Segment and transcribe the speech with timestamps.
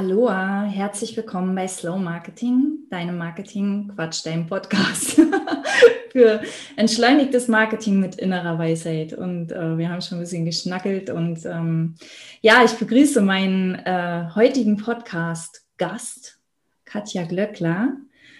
[0.00, 5.20] Aloha, herzlich willkommen bei Slow Marketing, deinem Marketing-Quatsch, deinem Podcast
[6.10, 6.40] für
[6.76, 9.12] entschleunigtes Marketing mit innerer Weisheit.
[9.12, 11.96] Und äh, wir haben schon ein bisschen geschnackelt und ähm,
[12.40, 16.38] ja, ich begrüße meinen äh, heutigen Podcast-Gast,
[16.86, 17.98] Katja Glöckler.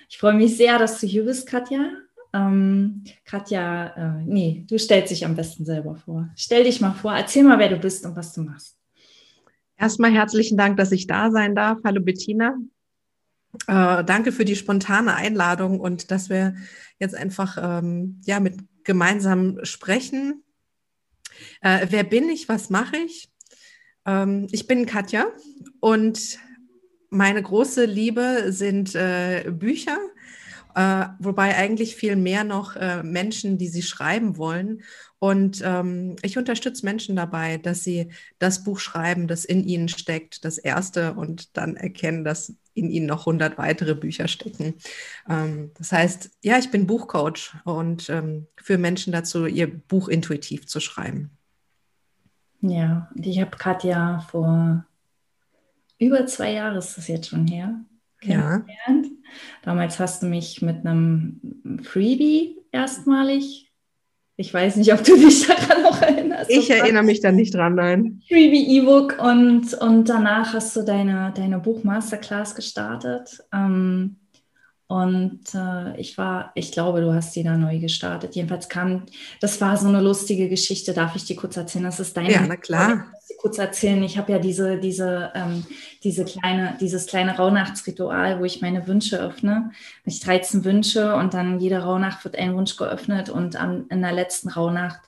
[0.08, 1.90] Ich freue mich sehr, dass du hier bist, Katja.
[2.32, 6.30] Ähm, Katja, äh, nee, du stellst dich am besten selber vor.
[6.36, 8.79] Stell dich mal vor, erzähl mal, wer du bist und was du machst.
[9.80, 11.78] Erstmal herzlichen Dank, dass ich da sein darf.
[11.84, 12.54] Hallo Bettina.
[13.66, 16.54] Äh, danke für die spontane Einladung und dass wir
[16.98, 20.44] jetzt einfach ähm, ja, mit gemeinsam sprechen.
[21.62, 22.46] Äh, wer bin ich?
[22.46, 23.30] Was mache ich?
[24.04, 25.24] Ähm, ich bin Katja
[25.80, 26.38] und
[27.08, 29.96] meine große Liebe sind äh, Bücher,
[30.74, 34.82] äh, wobei eigentlich viel mehr noch äh, Menschen, die sie schreiben wollen.
[35.18, 40.44] Und ähm, ich unterstütze Menschen dabei, dass sie das Buch schreiben, das in ihnen steckt,
[40.44, 44.74] das erste, und dann erkennen, dass in ihnen noch 100 weitere Bücher stecken.
[45.28, 50.66] Ähm, das heißt, ja, ich bin Buchcoach und ähm, für Menschen dazu, ihr Buch intuitiv
[50.66, 51.30] zu schreiben.
[52.62, 54.84] Ja, und ich habe Katja vor
[55.98, 57.74] über zwei Jahren, ist das jetzt schon her,
[58.20, 58.68] kennengelernt.
[58.86, 59.02] Ja.
[59.62, 63.70] Damals hast du mich mit einem Freebie erstmalig
[64.40, 66.50] ich weiß nicht, ob du dich daran noch erinnerst.
[66.50, 68.22] Ich erinnere mich da nicht dran, nein.
[68.26, 73.38] Freebie E-Book und, und danach hast du deine, deine Buch Masterclass gestartet.
[73.52, 74.16] Ähm,
[74.90, 78.34] und äh, ich war, ich glaube, du hast die da neu gestartet.
[78.34, 79.04] Jedenfalls kam,
[79.40, 80.92] das war so eine lustige Geschichte.
[80.92, 81.84] Darf ich die kurz erzählen?
[81.84, 82.32] Das ist deine.
[82.32, 83.06] Ja, na klar
[83.40, 84.02] kurz erzählen.
[84.02, 85.64] Ich habe ja diese, diese, ähm,
[86.04, 89.70] diese kleine, dieses kleine Rauhnachtsritual, wo ich meine Wünsche öffne.
[90.04, 94.12] Ich 13 Wünsche und dann jede Rauhnacht wird ein Wunsch geöffnet und am, in der
[94.12, 95.00] letzten Rauhnacht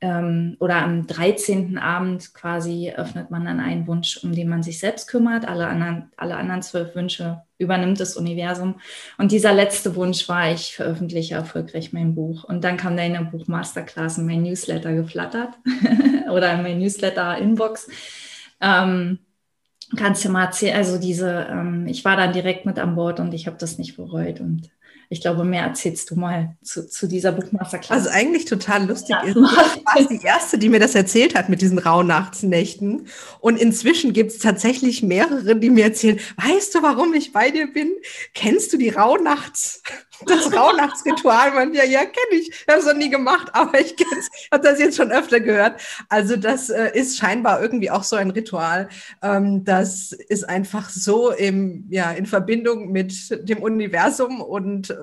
[0.00, 1.78] ähm, oder am 13.
[1.78, 5.46] Abend quasi öffnet man dann einen Wunsch, um den man sich selbst kümmert.
[5.46, 8.80] Alle anderen, alle anderen zwölf Wünsche übernimmt das Universum.
[9.18, 12.44] Und dieser letzte Wunsch war, ich veröffentliche erfolgreich mein Buch.
[12.44, 15.58] Und dann kam deine Buch Masterclass in mein Newsletter geflattert
[16.30, 17.88] oder in mein Newsletter-Inbox.
[18.60, 19.20] Ähm,
[19.96, 23.32] kannst du mal erzählen, also diese, ähm, ich war dann direkt mit an Bord und
[23.32, 24.70] ich habe das nicht bereut und
[25.08, 27.92] ich glaube, mehr erzählst du mal zu, zu dieser Buchmasterklasse.
[27.92, 31.48] Also eigentlich total lustig ja, ist, du warst die Erste, die mir das erzählt hat
[31.48, 33.06] mit diesen Rauhnachtsnächten.
[33.40, 37.72] Und inzwischen gibt es tatsächlich mehrere, die mir erzählen, weißt du, warum ich bei dir
[37.72, 37.92] bin?
[38.34, 39.82] Kennst du die Rauhnachts,
[40.26, 41.52] das Rauhnachtsritual?
[41.52, 42.64] Man, ja, ja, kenne ich.
[42.68, 43.94] Habe es noch nie gemacht, aber ich
[44.52, 45.80] habe das jetzt schon öfter gehört.
[46.08, 48.88] Also das äh, ist scheinbar irgendwie auch so ein Ritual.
[49.22, 54.94] Ähm, das ist einfach so im, ja, in Verbindung mit dem Universum und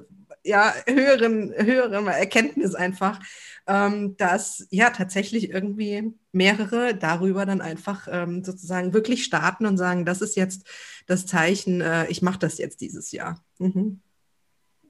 [0.44, 3.19] ja, höheren, höheren Erkenntnis einfach,
[3.67, 10.05] ähm, dass ja tatsächlich irgendwie mehrere darüber dann einfach ähm, sozusagen wirklich starten und sagen,
[10.05, 10.67] das ist jetzt
[11.05, 13.44] das Zeichen, äh, ich mache das jetzt dieses Jahr.
[13.59, 14.01] Mhm.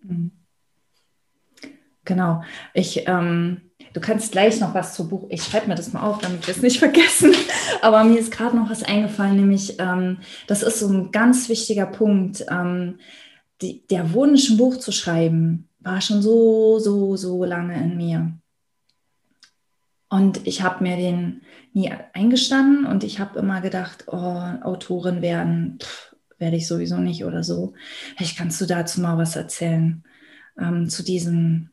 [0.03, 0.31] Mhm.
[2.05, 2.43] Genau.
[2.73, 3.61] Ich, ähm,
[3.93, 5.27] du kannst gleich noch was zu Buch.
[5.29, 7.33] Ich schreibe mir das mal auf, damit wir es nicht vergessen.
[7.81, 11.85] Aber mir ist gerade noch was eingefallen, nämlich ähm, das ist so ein ganz wichtiger
[11.85, 12.45] Punkt.
[12.49, 12.99] Ähm,
[13.61, 18.33] die, der Wunsch, ein Buch zu schreiben, war schon so, so, so lange in mir.
[20.09, 21.41] Und ich habe mir den
[21.73, 25.79] nie eingestanden und ich habe immer gedacht, oh, Autorin werden,
[26.41, 27.73] werde ich sowieso nicht oder so.
[28.17, 30.03] Vielleicht kannst du dazu mal was erzählen,
[30.59, 31.71] ähm, zu diesen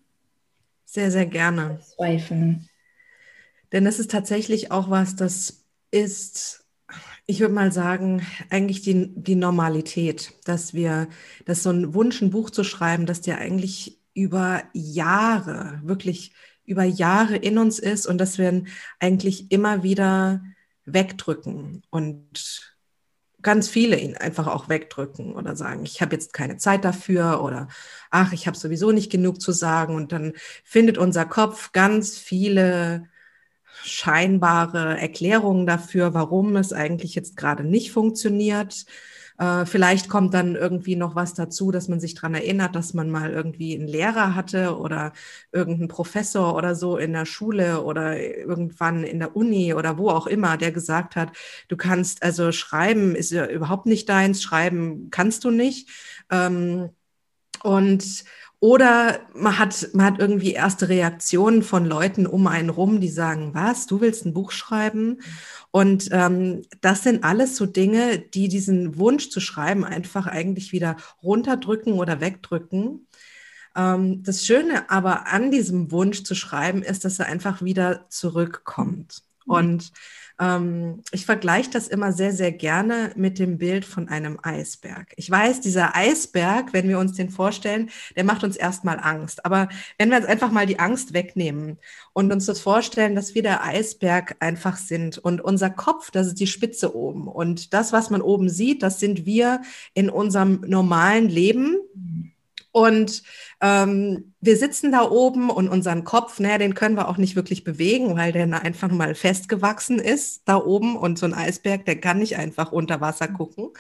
[0.85, 1.81] sehr, sehr gerne.
[1.97, 2.69] Zweifeln.
[3.73, 6.65] Denn es ist tatsächlich auch was, das ist
[7.31, 11.09] ich würde mal sagen, eigentlich die, die Normalität, dass wir,
[11.45, 16.33] dass so ein Wunsch, ein Buch zu schreiben, dass der eigentlich über Jahre, wirklich
[16.65, 18.69] über Jahre in uns ist und dass wir ihn
[18.99, 20.43] eigentlich immer wieder
[20.87, 22.78] wegdrücken und
[23.43, 27.69] ganz viele ihn einfach auch wegdrücken oder sagen, ich habe jetzt keine Zeit dafür oder
[28.11, 30.33] ach, ich habe sowieso nicht genug zu sagen und dann
[30.65, 33.09] findet unser Kopf ganz viele
[33.85, 38.87] scheinbare Erklärungen dafür, warum es eigentlich jetzt gerade nicht funktioniert.
[39.39, 43.11] Äh, vielleicht kommt dann irgendwie noch was dazu, dass man sich daran erinnert, dass man
[43.11, 45.13] mal irgendwie einen Lehrer hatte oder
[45.53, 50.27] irgendeinen Professor oder so in der Schule oder irgendwann in der Uni oder wo auch
[50.27, 51.31] immer, der gesagt hat,
[51.69, 55.89] du kannst also schreiben ist ja überhaupt nicht deins, schreiben kannst du nicht.
[56.31, 56.91] Ähm,
[57.63, 58.25] und
[58.61, 63.55] oder man hat, man hat irgendwie erste Reaktionen von Leuten um einen rum, die sagen,
[63.55, 65.21] was, du willst ein Buch schreiben?
[65.71, 70.97] Und ähm, das sind alles so Dinge, die diesen Wunsch zu schreiben einfach eigentlich wieder
[71.23, 73.07] runterdrücken oder wegdrücken.
[73.77, 79.23] Ähm, das Schöne aber an diesem Wunsch zu schreiben ist, dass er einfach wieder zurückkommt.
[79.47, 79.93] Und
[80.41, 85.13] ähm, ich vergleiche das immer sehr, sehr gerne mit dem Bild von einem Eisberg.
[85.17, 89.45] Ich weiß, dieser Eisberg, wenn wir uns den vorstellen, der macht uns erstmal Angst.
[89.45, 89.69] Aber
[89.99, 91.79] wenn wir uns einfach mal die Angst wegnehmen
[92.13, 96.41] und uns das vorstellen, dass wir der Eisberg einfach sind und unser Kopf, das ist
[96.41, 97.27] die Spitze oben.
[97.27, 99.63] Und das, was man oben sieht, das sind wir
[99.95, 101.79] in unserem normalen Leben.
[102.79, 103.23] Und
[103.61, 107.65] ähm, wir sitzen da oben und unseren Kopf, naja, den können wir auch nicht wirklich
[107.65, 112.19] bewegen, weil der einfach mal festgewachsen ist da oben und so ein Eisberg, der kann
[112.19, 113.71] nicht einfach unter Wasser gucken.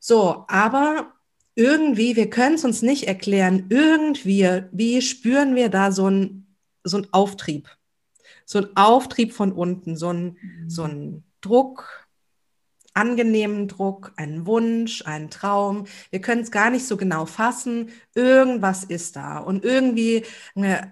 [0.00, 1.12] So, aber
[1.54, 6.40] irgendwie, wir können es uns nicht erklären, irgendwie, wie spüren wir da so ein
[6.84, 7.68] so ein Auftrieb,
[8.44, 10.36] so ein Auftrieb von unten, so ein,
[10.66, 12.08] so ein Druck,
[12.94, 15.86] angenehmen Druck, einen Wunsch, einen Traum.
[16.10, 17.90] Wir können es gar nicht so genau fassen.
[18.14, 19.38] Irgendwas ist da.
[19.38, 20.24] Und irgendwie,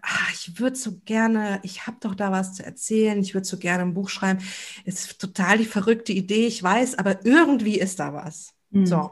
[0.03, 3.59] ach, ich würde so gerne, ich habe doch da was zu erzählen, ich würde so
[3.59, 4.41] gerne ein Buch schreiben.
[4.85, 8.55] Es ist total die verrückte Idee, ich weiß, aber irgendwie ist da was.
[8.71, 8.87] Mhm.
[8.87, 9.11] So.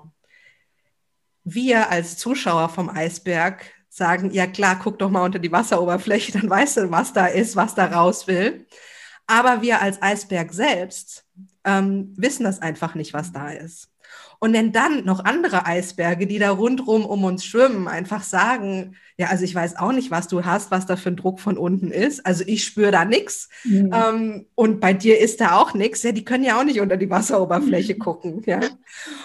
[1.44, 6.50] Wir als Zuschauer vom Eisberg sagen, ja klar, guck doch mal unter die Wasseroberfläche, dann
[6.50, 8.66] weißt du, was da ist, was da raus will.
[9.26, 11.24] Aber wir als Eisberg selbst
[11.66, 13.90] ähm, wissen das einfach nicht, was da ist.
[14.38, 19.28] Und wenn dann noch andere Eisberge, die da rundrum um uns schwimmen, einfach sagen, ja,
[19.28, 21.90] also ich weiß auch nicht, was du hast, was da für ein Druck von unten
[21.90, 22.24] ist.
[22.24, 23.48] Also ich spüre da nichts.
[23.64, 23.90] Mhm.
[23.92, 26.02] Ähm, und bei dir ist da auch nichts.
[26.02, 27.98] Ja, die können ja auch nicht unter die Wasseroberfläche mhm.
[27.98, 28.42] gucken.
[28.46, 28.60] Ja.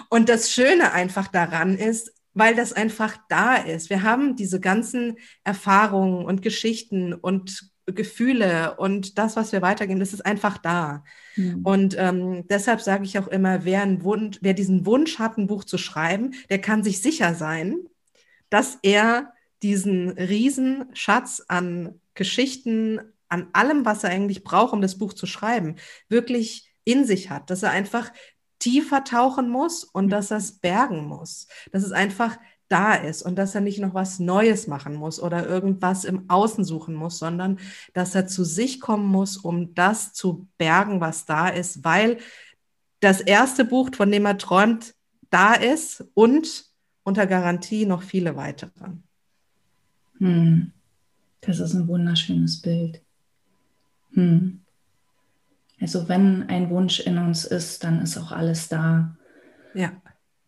[0.09, 3.89] Und das Schöne einfach daran ist, weil das einfach da ist.
[3.89, 10.13] Wir haben diese ganzen Erfahrungen und Geschichten und Gefühle und das, was wir weitergeben, das
[10.13, 11.03] ist einfach da.
[11.35, 11.61] Mhm.
[11.63, 15.47] Und ähm, deshalb sage ich auch immer, wer, einen Wunsch, wer diesen Wunsch hat, ein
[15.47, 17.77] Buch zu schreiben, der kann sich sicher sein,
[18.49, 19.33] dass er
[19.63, 22.99] diesen riesen Schatz an Geschichten,
[23.29, 25.77] an allem, was er eigentlich braucht, um das Buch zu schreiben,
[26.09, 28.11] wirklich in sich hat, dass er einfach
[28.59, 31.47] tiefer tauchen muss und dass er es bergen muss.
[31.71, 32.37] Dass es einfach
[32.71, 36.63] da ist und dass er nicht noch was Neues machen muss oder irgendwas im Außen
[36.63, 37.59] suchen muss, sondern
[37.93, 42.17] dass er zu sich kommen muss, um das zu bergen, was da ist, weil
[43.01, 44.95] das erste Buch, von dem er träumt,
[45.29, 46.65] da ist und
[47.03, 48.91] unter Garantie noch viele weitere.
[50.19, 50.71] Hm.
[51.41, 53.01] Das ist ein wunderschönes Bild.
[54.13, 54.61] Hm.
[55.79, 59.17] Also wenn ein Wunsch in uns ist, dann ist auch alles da,
[59.73, 59.91] ja.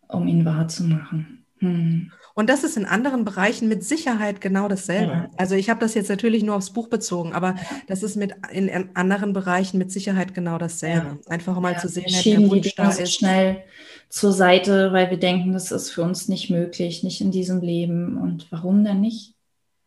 [0.06, 1.43] um ihn wahrzumachen.
[1.64, 2.12] Hm.
[2.34, 5.12] Und das ist in anderen Bereichen mit Sicherheit genau dasselbe.
[5.12, 5.30] Ja.
[5.36, 7.54] Also ich habe das jetzt natürlich nur aufs Buch bezogen, aber
[7.86, 11.18] das ist mit in, in anderen Bereichen mit Sicherheit genau dasselbe.
[11.24, 11.30] Ja.
[11.30, 13.14] Einfach mal ja, zu sehen, wir schieben der die da ist.
[13.14, 13.62] schnell
[14.08, 18.18] zur Seite, weil wir denken, das ist für uns nicht möglich, nicht in diesem Leben.
[18.18, 19.34] Und warum denn nicht?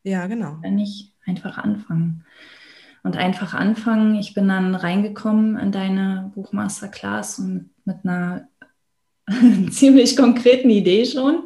[0.03, 0.57] Ja, genau.
[0.63, 2.23] Dann nicht einfach anfangen.
[3.03, 4.15] Und einfach anfangen.
[4.15, 8.47] Ich bin dann reingekommen in deine Buchmasterclass und mit einer
[9.71, 11.43] ziemlich konkreten Idee schon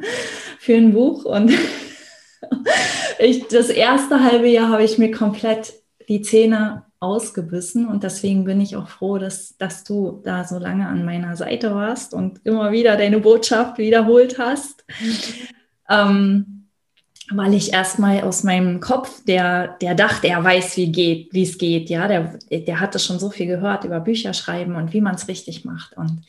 [0.59, 1.25] für ein Buch.
[1.25, 1.51] Und
[3.19, 5.73] ich, das erste halbe Jahr habe ich mir komplett
[6.07, 10.87] die Zähne ausgebissen und deswegen bin ich auch froh, dass, dass du da so lange
[10.87, 14.85] an meiner Seite warst und immer wieder deine Botschaft wiederholt hast.
[15.89, 16.67] ähm,
[17.33, 21.57] weil ich erstmal aus meinem Kopf, der, der dachte, er weiß, wie geht, wie es
[21.57, 25.15] geht, ja, der, der hatte schon so viel gehört über Bücher schreiben und wie man
[25.15, 25.95] es richtig macht.
[25.97, 26.23] Und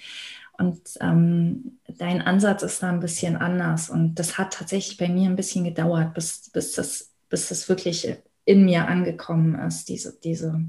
[0.59, 3.91] und ähm, dein Ansatz ist da ein bisschen anders.
[3.91, 8.17] Und das hat tatsächlich bei mir ein bisschen gedauert, bis, bis, das, bis das wirklich
[8.45, 10.65] in mir angekommen ist, diese, diese,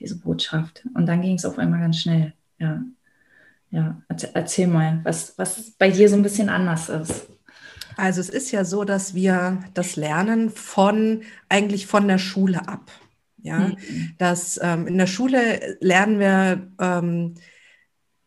[0.00, 0.84] diese Botschaft.
[0.94, 2.32] Und dann ging es auf einmal ganz schnell.
[2.58, 2.82] Ja,
[3.70, 4.02] ja.
[4.34, 7.28] Erzähl mal, was, was bei dir so ein bisschen anders ist.
[7.96, 12.90] Also es ist ja so, dass wir das lernen von eigentlich von der Schule ab.
[13.38, 14.14] Ja, mhm.
[14.18, 17.34] dass ähm, in der Schule lernen wir ähm,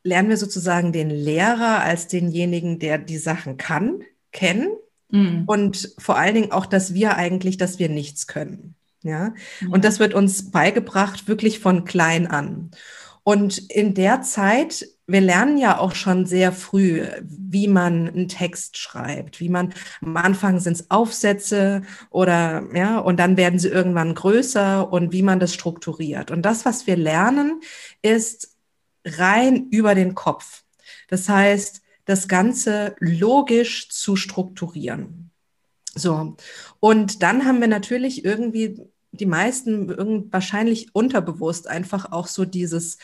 [0.04, 4.70] lernen wir sozusagen den Lehrer als denjenigen, der die Sachen kann, kennen
[5.10, 5.44] mhm.
[5.46, 8.76] und vor allen Dingen auch, dass wir eigentlich, dass wir nichts können.
[9.02, 9.34] Ja?
[9.62, 12.72] ja, und das wird uns beigebracht wirklich von klein an.
[13.24, 18.78] Und in der Zeit, wir lernen ja auch schon sehr früh, wie man einen Text
[18.78, 24.16] schreibt, wie man am Anfang sind es Aufsätze oder ja, und dann werden sie irgendwann
[24.16, 26.32] größer und wie man das strukturiert.
[26.32, 27.62] Und das, was wir lernen,
[28.02, 28.59] ist
[29.18, 30.64] rein über den Kopf.
[31.08, 35.32] Das heißt, das Ganze logisch zu strukturieren.
[35.96, 36.38] So.
[36.80, 38.80] Und dann haben wir natürlich irgendwie
[39.12, 42.98] die meisten wahrscheinlich unterbewusst einfach auch so dieses,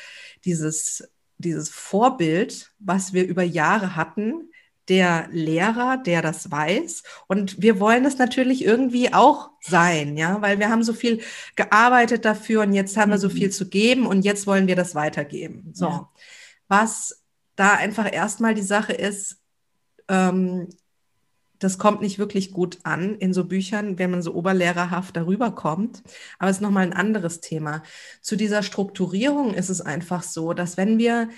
[0.43, 4.49] dieses, dieses Vorbild, was wir über Jahre hatten,
[4.89, 7.03] der Lehrer, der das weiß.
[7.27, 11.21] Und wir wollen es natürlich irgendwie auch sein, ja, weil wir haben so viel
[11.55, 13.33] gearbeitet dafür und jetzt haben wir so mhm.
[13.33, 15.71] viel zu geben und jetzt wollen wir das weitergeben.
[15.73, 16.09] So, ja.
[16.67, 17.23] was
[17.55, 19.37] da einfach erstmal die Sache ist,
[20.07, 20.67] ähm,
[21.59, 26.03] das kommt nicht wirklich gut an in so Büchern, wenn man so oberlehrerhaft darüber kommt.
[26.37, 27.81] Aber es ist nochmal ein anderes Thema.
[28.21, 31.29] Zu dieser Strukturierung ist es einfach so, dass wenn wir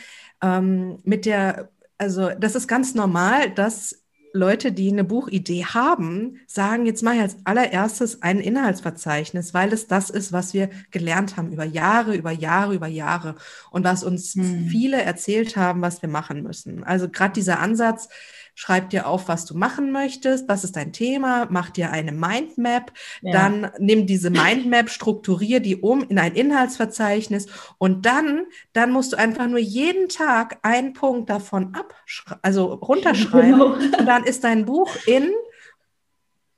[0.41, 6.85] ähm, mit der, also das ist ganz normal, dass Leute, die eine Buchidee haben, sagen,
[6.85, 11.51] jetzt mache ich als allererstes ein Inhaltsverzeichnis, weil es das ist, was wir gelernt haben
[11.51, 13.35] über Jahre, über Jahre, über Jahre
[13.71, 14.67] und was uns hm.
[14.67, 16.83] viele erzählt haben, was wir machen müssen.
[16.83, 18.09] Also gerade dieser Ansatz,
[18.57, 22.91] schreib dir auf, was du machen möchtest, was ist dein Thema, mach dir eine Mindmap,
[23.21, 23.31] ja.
[23.31, 27.45] dann nimm diese Mindmap, strukturier die um in ein Inhaltsverzeichnis
[27.77, 33.51] und dann, dann musst du einfach nur jeden Tag einen Punkt davon abschreiben, also runterschreiben
[33.51, 33.73] genau.
[33.99, 35.29] und dann ist dein Buch in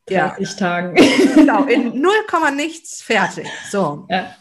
[0.05, 0.95] 30 ja, Tagen.
[1.35, 2.11] Genau, in 0,
[2.55, 3.45] nichts fertig.
[3.69, 4.07] So.
[4.09, 4.33] Ja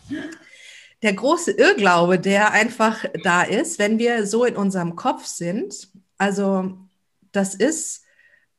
[1.03, 5.89] der große Irrglaube, der einfach da ist, wenn wir so in unserem Kopf sind.
[6.17, 6.88] Also
[7.39, 8.03] das ist,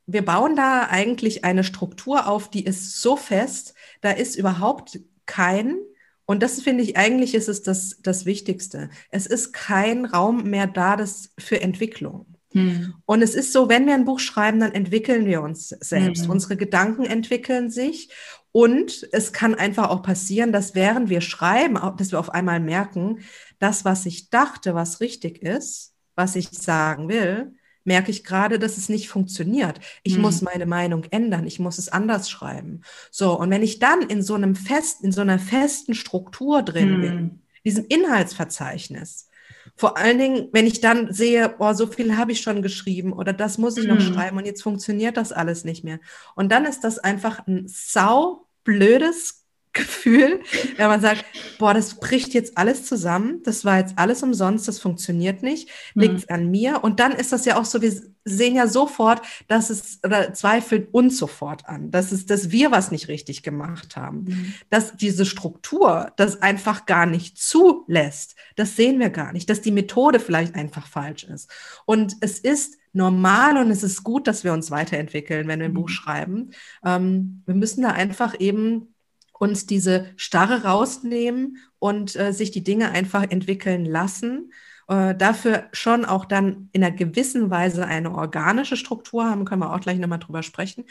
[0.06, 5.76] wir bauen da eigentlich eine Struktur auf, die ist so fest, da ist überhaupt kein,
[6.24, 8.88] und das finde ich eigentlich ist es das, das Wichtigste.
[9.10, 12.26] Es ist kein Raum mehr da das für Entwicklung.
[12.52, 12.94] Hm.
[13.04, 16.24] Und es ist so, wenn wir ein Buch schreiben, dann entwickeln wir uns selbst.
[16.24, 16.30] Hm.
[16.30, 18.10] Unsere Gedanken entwickeln sich.
[18.52, 23.20] Und es kann einfach auch passieren, dass während wir schreiben, dass wir auf einmal merken,
[23.58, 28.76] das, was ich dachte, was richtig ist, was ich sagen will, merke ich gerade, dass
[28.76, 29.80] es nicht funktioniert.
[30.02, 30.22] Ich hm.
[30.22, 31.46] muss meine Meinung ändern.
[31.46, 32.82] Ich muss es anders schreiben.
[33.10, 33.38] So.
[33.38, 37.00] Und wenn ich dann in so einem fest, in so einer festen Struktur drin hm.
[37.00, 39.28] bin, diesem Inhaltsverzeichnis,
[39.76, 43.32] vor allen Dingen, wenn ich dann sehe, oh, so viel habe ich schon geschrieben oder
[43.32, 43.94] das muss ich hm.
[43.94, 46.00] noch schreiben und jetzt funktioniert das alles nicht mehr.
[46.34, 50.40] Und dann ist das einfach ein sau blödes Gefühl,
[50.76, 51.24] wenn man sagt,
[51.60, 56.30] boah, das bricht jetzt alles zusammen, das war jetzt alles umsonst, das funktioniert nicht, liegt
[56.30, 56.34] mhm.
[56.34, 56.82] an mir.
[56.82, 57.92] Und dann ist das ja auch so, wir
[58.24, 62.90] sehen ja sofort, dass es, oder zweifeln uns sofort an, dass es, dass wir was
[62.90, 64.24] nicht richtig gemacht haben.
[64.24, 64.54] Mhm.
[64.70, 69.70] Dass diese Struktur das einfach gar nicht zulässt, das sehen wir gar nicht, dass die
[69.70, 71.50] Methode vielleicht einfach falsch ist.
[71.84, 75.72] Und es ist normal und es ist gut, dass wir uns weiterentwickeln, wenn wir ein
[75.72, 75.76] mhm.
[75.76, 76.52] Buch schreiben.
[76.84, 78.89] Ähm, wir müssen da einfach eben
[79.40, 84.52] uns diese Starre rausnehmen und äh, sich die Dinge einfach entwickeln lassen.
[84.86, 89.74] Äh, dafür schon auch dann in einer gewissen Weise eine organische Struktur haben, können wir
[89.74, 90.84] auch gleich nochmal drüber sprechen.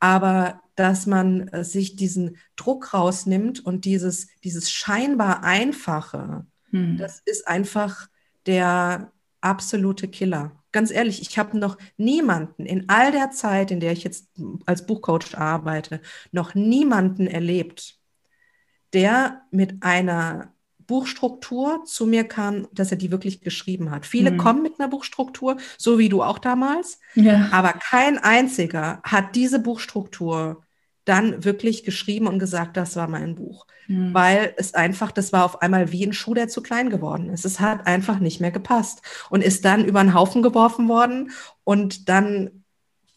[0.00, 6.98] Aber dass man äh, sich diesen Druck rausnimmt und dieses, dieses scheinbar Einfache, hm.
[6.98, 8.08] das ist einfach
[8.44, 13.92] der absolute Killer ganz ehrlich, ich habe noch niemanden in all der Zeit, in der
[13.92, 14.28] ich jetzt
[14.66, 16.00] als Buchcoach arbeite,
[16.32, 17.96] noch niemanden erlebt,
[18.92, 20.52] der mit einer
[20.86, 24.04] Buchstruktur zu mir kam, dass er die wirklich geschrieben hat.
[24.04, 24.36] Viele mhm.
[24.36, 27.48] kommen mit einer Buchstruktur, so wie du auch damals, ja.
[27.52, 30.63] aber kein einziger hat diese Buchstruktur
[31.04, 33.66] dann wirklich geschrieben und gesagt, das war mein Buch.
[33.88, 34.14] Mhm.
[34.14, 37.44] Weil es einfach, das war auf einmal wie ein Schuh, der zu klein geworden ist.
[37.44, 41.30] Es hat einfach nicht mehr gepasst und ist dann über den Haufen geworfen worden
[41.64, 42.64] und dann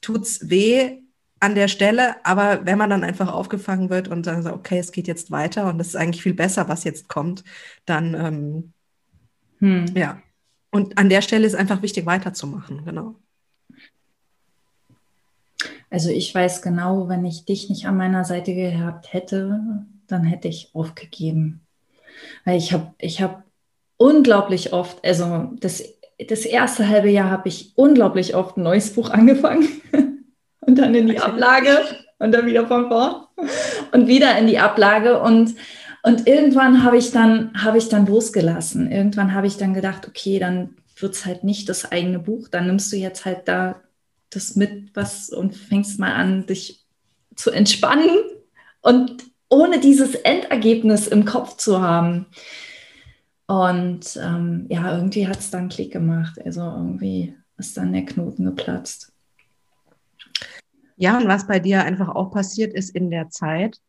[0.01, 1.01] tut's weh
[1.39, 4.91] an der Stelle, aber wenn man dann einfach aufgefangen wird und dann sagt, okay, es
[4.91, 7.43] geht jetzt weiter und es ist eigentlich viel besser, was jetzt kommt,
[7.85, 8.73] dann ähm,
[9.59, 9.85] hm.
[9.95, 10.21] ja.
[10.71, 13.15] Und an der Stelle ist einfach wichtig, weiterzumachen, genau.
[15.89, 20.47] Also ich weiß genau, wenn ich dich nicht an meiner Seite gehabt hätte, dann hätte
[20.47, 21.61] ich aufgegeben.
[22.45, 23.43] Weil ich habe ich hab
[23.97, 25.83] unglaublich oft, also das,
[26.27, 29.67] das erste halbe Jahr habe ich unglaublich oft ein neues Buch angefangen
[30.61, 31.79] und dann in die Ablage
[32.19, 33.27] und dann wieder von vorn
[33.91, 35.55] und wieder in die Ablage und
[36.03, 38.89] und irgendwann habe ich dann habe ich dann losgelassen.
[38.89, 42.67] Irgendwann habe ich dann gedacht, okay, dann wird es halt nicht das eigene Buch, dann
[42.67, 43.81] nimmst du jetzt halt da
[44.29, 46.85] das mit was und fängst mal an, dich
[47.35, 48.17] zu entspannen
[48.81, 52.25] und ohne dieses Endergebnis im Kopf zu haben.
[53.47, 56.37] Und ähm, ja, irgendwie hat es dann Klick gemacht.
[56.43, 59.13] Also irgendwie ist dann der Knoten geplatzt.
[60.97, 63.79] Ja, und was bei dir einfach auch passiert ist in der Zeit,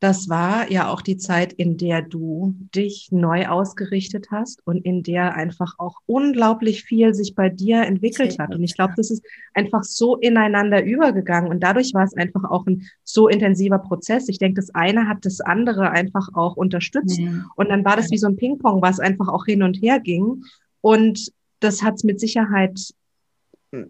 [0.00, 5.02] das war ja auch die Zeit, in der du dich neu ausgerichtet hast und in
[5.02, 8.54] der einfach auch unglaublich viel sich bei dir entwickelt hat.
[8.54, 9.24] Und ich glaube, das ist
[9.54, 14.28] einfach so ineinander übergegangen und dadurch war es einfach auch ein so intensiver Prozess.
[14.28, 17.44] Ich denke, das eine hat das andere einfach auch unterstützt ja.
[17.56, 20.42] und dann war das wie so ein Ping-Pong, was einfach auch hin und her ging
[20.80, 22.78] und das hat es mit Sicherheit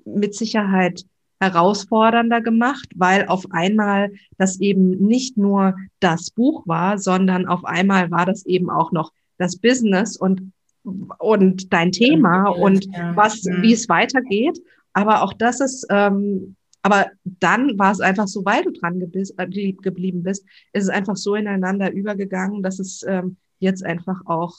[0.04, 1.04] mit Sicherheit
[1.44, 8.10] herausfordernder gemacht, weil auf einmal das eben nicht nur das Buch war, sondern auf einmal
[8.10, 13.88] war das eben auch noch das Business und, und dein Thema und was, wie es
[13.88, 14.60] weitergeht.
[14.92, 19.72] Aber auch das ist, ähm, aber dann war es einfach so, weil du dran äh,
[19.72, 24.54] geblieben bist, ist es einfach so ineinander übergegangen, dass es ähm, jetzt einfach auch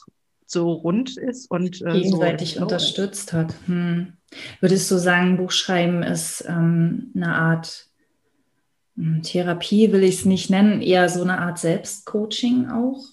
[0.45, 3.53] so rund ist und äh, gegenseitig so unterstützt hat.
[3.67, 4.13] Hm.
[4.59, 7.87] Würdest du sagen, Buchschreiben ist ähm, eine Art
[8.95, 13.03] hm, Therapie, will ich es nicht nennen, eher so eine Art Selbstcoaching auch?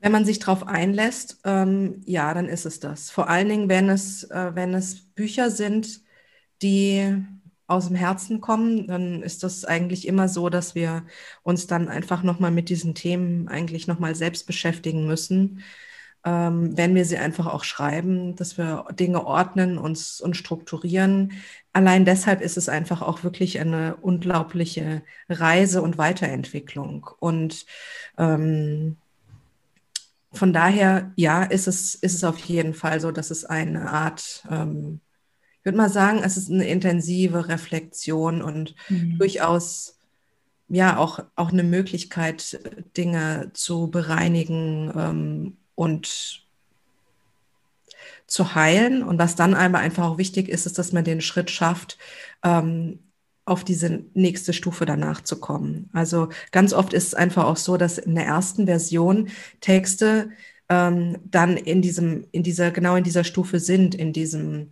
[0.00, 3.10] Wenn man sich darauf einlässt, ähm, ja, dann ist es das.
[3.10, 6.02] Vor allen Dingen, wenn es, äh, wenn es Bücher sind,
[6.62, 7.24] die
[7.66, 11.04] aus dem Herzen kommen, dann ist das eigentlich immer so, dass wir
[11.42, 15.62] uns dann einfach nochmal mit diesen Themen eigentlich nochmal selbst beschäftigen müssen.
[16.24, 21.32] Ähm, wenn wir sie einfach auch schreiben, dass wir Dinge ordnen uns und strukturieren.
[21.72, 27.08] Allein deshalb ist es einfach auch wirklich eine unglaubliche Reise und Weiterentwicklung.
[27.20, 27.66] Und
[28.18, 28.96] ähm,
[30.32, 34.44] von daher, ja, ist es, ist es auf jeden Fall so, dass es eine Art
[34.50, 35.00] ähm,
[35.60, 39.18] ich würde mal sagen, es ist eine intensive Reflexion und mhm.
[39.18, 39.98] durchaus
[40.68, 42.60] ja auch, auch eine Möglichkeit,
[42.96, 46.44] Dinge zu bereinigen ähm, und
[48.26, 49.02] zu heilen.
[49.02, 51.98] Und was dann einmal einfach auch wichtig ist, ist, dass man den Schritt schafft,
[52.42, 52.98] ähm,
[53.44, 55.88] auf diese nächste Stufe danach zu kommen.
[55.94, 59.28] Also ganz oft ist es einfach auch so, dass in der ersten Version
[59.60, 60.30] Texte
[60.68, 64.68] ähm, dann in diesem, in dieser, genau in dieser Stufe sind, in diesem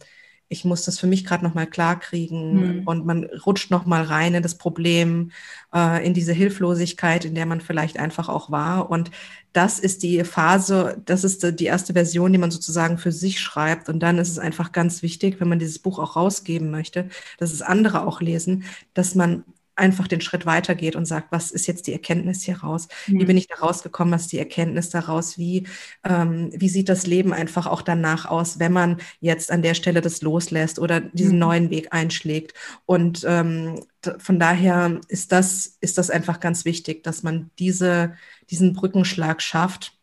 [0.48, 2.86] ich muss das für mich gerade nochmal klarkriegen mhm.
[2.86, 5.32] und man rutscht nochmal rein in das Problem,
[5.74, 8.90] äh, in diese Hilflosigkeit, in der man vielleicht einfach auch war.
[8.90, 9.10] Und
[9.52, 13.88] das ist die Phase, das ist die erste Version, die man sozusagen für sich schreibt.
[13.88, 17.52] Und dann ist es einfach ganz wichtig, wenn man dieses Buch auch rausgeben möchte, dass
[17.52, 19.44] es andere auch lesen, dass man
[19.76, 22.88] einfach den Schritt weitergeht und sagt, was ist jetzt die Erkenntnis hier raus?
[23.06, 23.20] Mhm.
[23.20, 24.12] Wie bin ich da rausgekommen?
[24.12, 25.38] Was ist die Erkenntnis daraus?
[25.38, 25.66] Wie,
[26.04, 30.00] ähm, wie sieht das Leben einfach auch danach aus, wenn man jetzt an der Stelle
[30.00, 31.40] das loslässt oder diesen mhm.
[31.40, 32.54] neuen Weg einschlägt?
[32.86, 33.84] Und ähm,
[34.18, 38.14] von daher ist das, ist das einfach ganz wichtig, dass man diese,
[38.50, 39.98] diesen Brückenschlag schafft,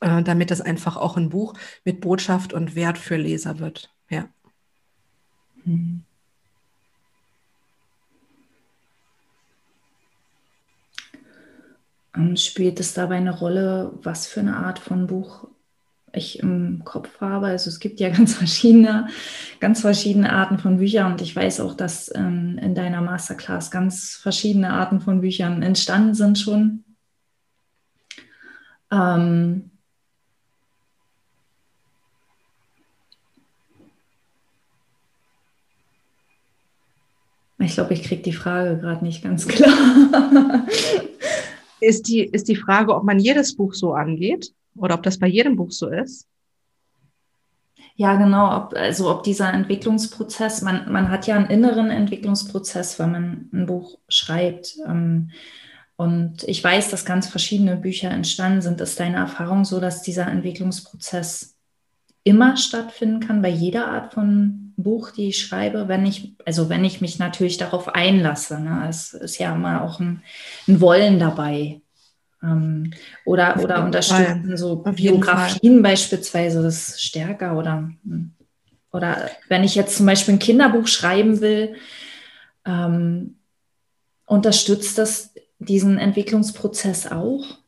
[0.00, 3.94] äh, damit das einfach auch ein Buch mit Botschaft und Wert für Leser wird.
[4.10, 4.28] Ja.
[5.64, 6.04] Mhm.
[12.36, 15.46] Spielt es dabei eine Rolle, was für eine Art von Buch
[16.12, 17.46] ich im Kopf habe?
[17.46, 19.08] Also es gibt ja ganz verschiedene,
[19.60, 24.16] ganz verschiedene Arten von Büchern und ich weiß auch, dass ähm, in deiner Masterclass ganz
[24.16, 26.84] verschiedene Arten von Büchern entstanden sind schon.
[28.90, 29.70] Ähm,
[37.58, 39.70] ich glaube, ich kriege die Frage gerade nicht ganz klar.
[41.80, 45.26] ist die, ist die Frage, ob man jedes Buch so angeht oder ob das bei
[45.26, 46.26] jedem Buch so ist.
[47.96, 48.56] Ja, genau.
[48.56, 53.66] Ob, also ob dieser Entwicklungsprozess, man, man hat ja einen inneren Entwicklungsprozess, wenn man ein
[53.66, 54.78] Buch schreibt.
[54.86, 55.30] Ähm,
[55.96, 58.80] und ich weiß, dass ganz verschiedene Bücher entstanden sind.
[58.80, 61.58] Ist deine Erfahrung so, dass dieser Entwicklungsprozess
[62.24, 66.84] immer stattfinden kann bei jeder Art von Buch, die ich schreibe, wenn ich, also wenn
[66.84, 68.60] ich mich natürlich darauf einlasse.
[68.60, 68.86] Ne?
[68.88, 70.22] Es ist ja immer auch ein,
[70.68, 71.80] ein Wollen dabei.
[72.42, 72.92] Ähm,
[73.24, 78.32] oder oder unterstützen so Biografien beispielsweise das stärker oder hm.
[78.92, 81.74] oder wenn ich jetzt zum Beispiel ein Kinderbuch schreiben will,
[82.64, 83.36] ähm,
[84.24, 87.59] unterstützt das diesen Entwicklungsprozess auch?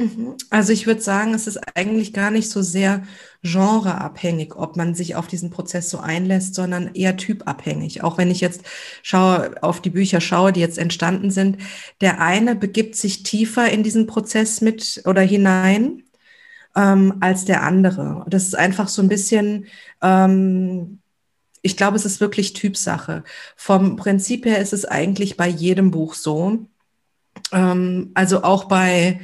[0.00, 0.36] Mhm.
[0.48, 3.02] Also ich würde sagen, es ist eigentlich gar nicht so sehr
[3.42, 8.02] genreabhängig, ob man sich auf diesen Prozess so einlässt, sondern eher typabhängig.
[8.02, 8.62] Auch wenn ich jetzt
[9.02, 11.58] schaue, auf die Bücher schaue, die jetzt entstanden sind,
[12.00, 16.04] der eine begibt sich tiefer in diesen Prozess mit oder hinein
[16.74, 18.24] ähm, als der andere.
[18.26, 19.66] Das ist einfach so ein bisschen,
[20.00, 21.00] ähm,
[21.60, 23.22] ich glaube, es ist wirklich Typsache.
[23.54, 26.66] Vom Prinzip her ist es eigentlich bei jedem Buch so.
[27.52, 29.20] Ähm, also auch bei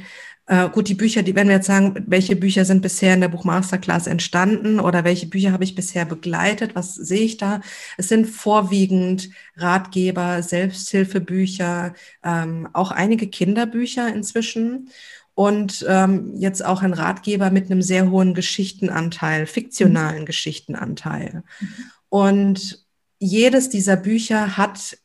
[0.47, 3.27] äh, gut, die Bücher, die, wenn wir jetzt sagen, welche Bücher sind bisher in der
[3.27, 7.61] Buchmasterclass entstanden oder welche Bücher habe ich bisher begleitet, was sehe ich da?
[7.97, 14.89] Es sind vorwiegend Ratgeber, Selbsthilfebücher, ähm, auch einige Kinderbücher inzwischen
[15.35, 20.25] und ähm, jetzt auch ein Ratgeber mit einem sehr hohen Geschichtenanteil, fiktionalen mhm.
[20.25, 21.43] Geschichtenanteil.
[21.59, 21.67] Mhm.
[22.09, 22.85] Und
[23.19, 24.97] jedes dieser Bücher hat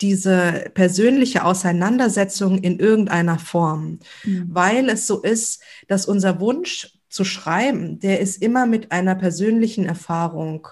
[0.00, 4.46] diese persönliche Auseinandersetzung in irgendeiner Form, mhm.
[4.48, 9.84] weil es so ist, dass unser Wunsch zu schreiben, der ist immer mit einer persönlichen
[9.84, 10.66] Erfahrung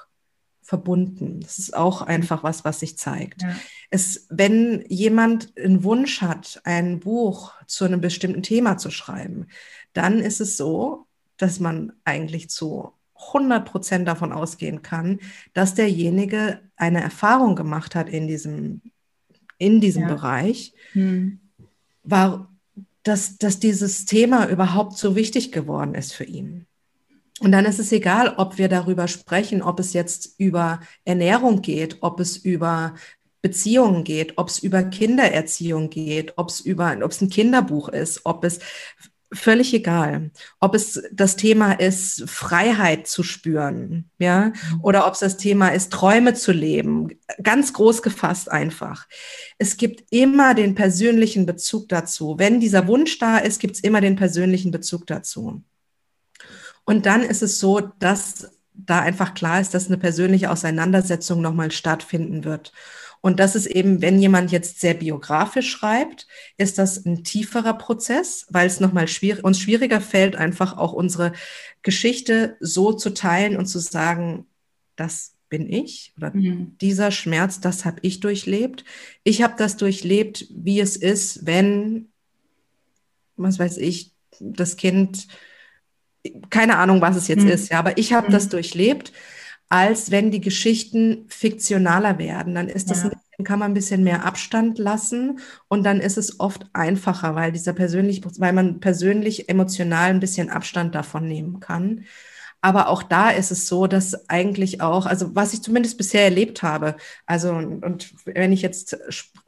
[0.62, 1.40] verbunden.
[1.40, 3.42] Das ist auch einfach was, was sich zeigt.
[3.42, 3.54] Ja.
[3.90, 9.48] Es, wenn jemand einen Wunsch hat, ein Buch zu einem bestimmten Thema zu schreiben,
[9.92, 11.06] dann ist es so,
[11.36, 12.92] dass man eigentlich zu
[13.28, 15.20] 100 Prozent davon ausgehen kann,
[15.52, 18.82] dass derjenige eine Erfahrung gemacht hat in diesem,
[19.62, 20.08] in diesem ja.
[20.08, 21.38] Bereich, hm.
[22.02, 22.50] war,
[23.04, 26.66] dass, dass dieses Thema überhaupt so wichtig geworden ist für ihn.
[27.40, 31.98] Und dann ist es egal, ob wir darüber sprechen, ob es jetzt über Ernährung geht,
[32.00, 32.94] ob es über
[33.40, 38.20] Beziehungen geht, ob es über Kindererziehung geht, ob es über, ob es ein Kinderbuch ist,
[38.24, 38.60] ob es
[39.32, 44.80] völlig egal, ob es das Thema ist, Freiheit zu spüren, ja, mhm.
[44.82, 47.08] oder ob es das Thema ist, Träume zu leben,
[47.42, 49.06] ganz groß gefasst einfach.
[49.58, 52.36] Es gibt immer den persönlichen Bezug dazu.
[52.38, 55.62] Wenn dieser Wunsch da ist, gibt es immer den persönlichen Bezug dazu.
[56.84, 61.70] Und dann ist es so, dass da einfach klar ist, dass eine persönliche Auseinandersetzung nochmal
[61.70, 62.72] stattfinden wird.
[63.22, 66.26] Und das ist eben, wenn jemand jetzt sehr biografisch schreibt,
[66.58, 71.32] ist das ein tieferer Prozess, weil es nochmal schwierig, uns schwieriger fällt, einfach auch unsere
[71.82, 74.46] Geschichte so zu teilen und zu sagen,
[74.96, 76.76] das bin ich oder mhm.
[76.80, 78.84] dieser Schmerz, das habe ich durchlebt.
[79.22, 82.08] Ich habe das durchlebt, wie es ist, wenn,
[83.36, 85.28] was weiß ich, das Kind,
[86.50, 87.50] keine Ahnung, was es jetzt mhm.
[87.50, 88.32] ist, ja, aber ich habe mhm.
[88.32, 89.12] das durchlebt
[89.72, 92.54] als wenn die Geschichten fiktionaler werden.
[92.54, 93.10] Dann ist das, ja.
[93.42, 97.72] kann man ein bisschen mehr Abstand lassen und dann ist es oft einfacher, weil dieser
[97.72, 102.04] persönlich, weil man persönlich emotional ein bisschen Abstand davon nehmen kann.
[102.60, 106.62] Aber auch da ist es so, dass eigentlich auch, also was ich zumindest bisher erlebt
[106.62, 108.98] habe, also und wenn ich jetzt,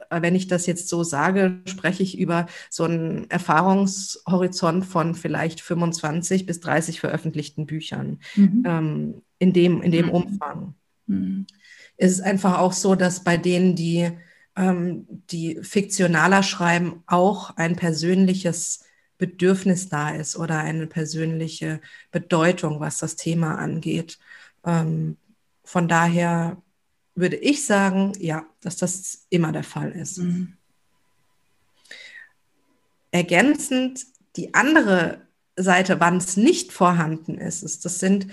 [0.09, 6.47] wenn ich das jetzt so sage, spreche ich über so einen Erfahrungshorizont von vielleicht 25
[6.47, 8.21] bis 30 veröffentlichten Büchern.
[8.35, 8.63] Mhm.
[8.65, 10.11] Ähm, in dem, in dem mhm.
[10.11, 10.75] Umfang.
[11.05, 11.45] Mhm.
[11.97, 14.11] Es ist einfach auch so, dass bei denen, die,
[14.55, 18.83] ähm, die fiktionaler schreiben, auch ein persönliches
[19.17, 21.79] Bedürfnis da ist oder eine persönliche
[22.11, 24.17] Bedeutung, was das Thema angeht.
[24.65, 25.17] Ähm,
[25.63, 26.57] von daher
[27.13, 30.17] würde ich sagen, ja, dass das immer der Fall ist.
[30.17, 30.53] Mhm.
[33.11, 34.05] Ergänzend
[34.35, 35.21] die andere
[35.55, 38.27] Seite, wann es nicht vorhanden ist, ist das sind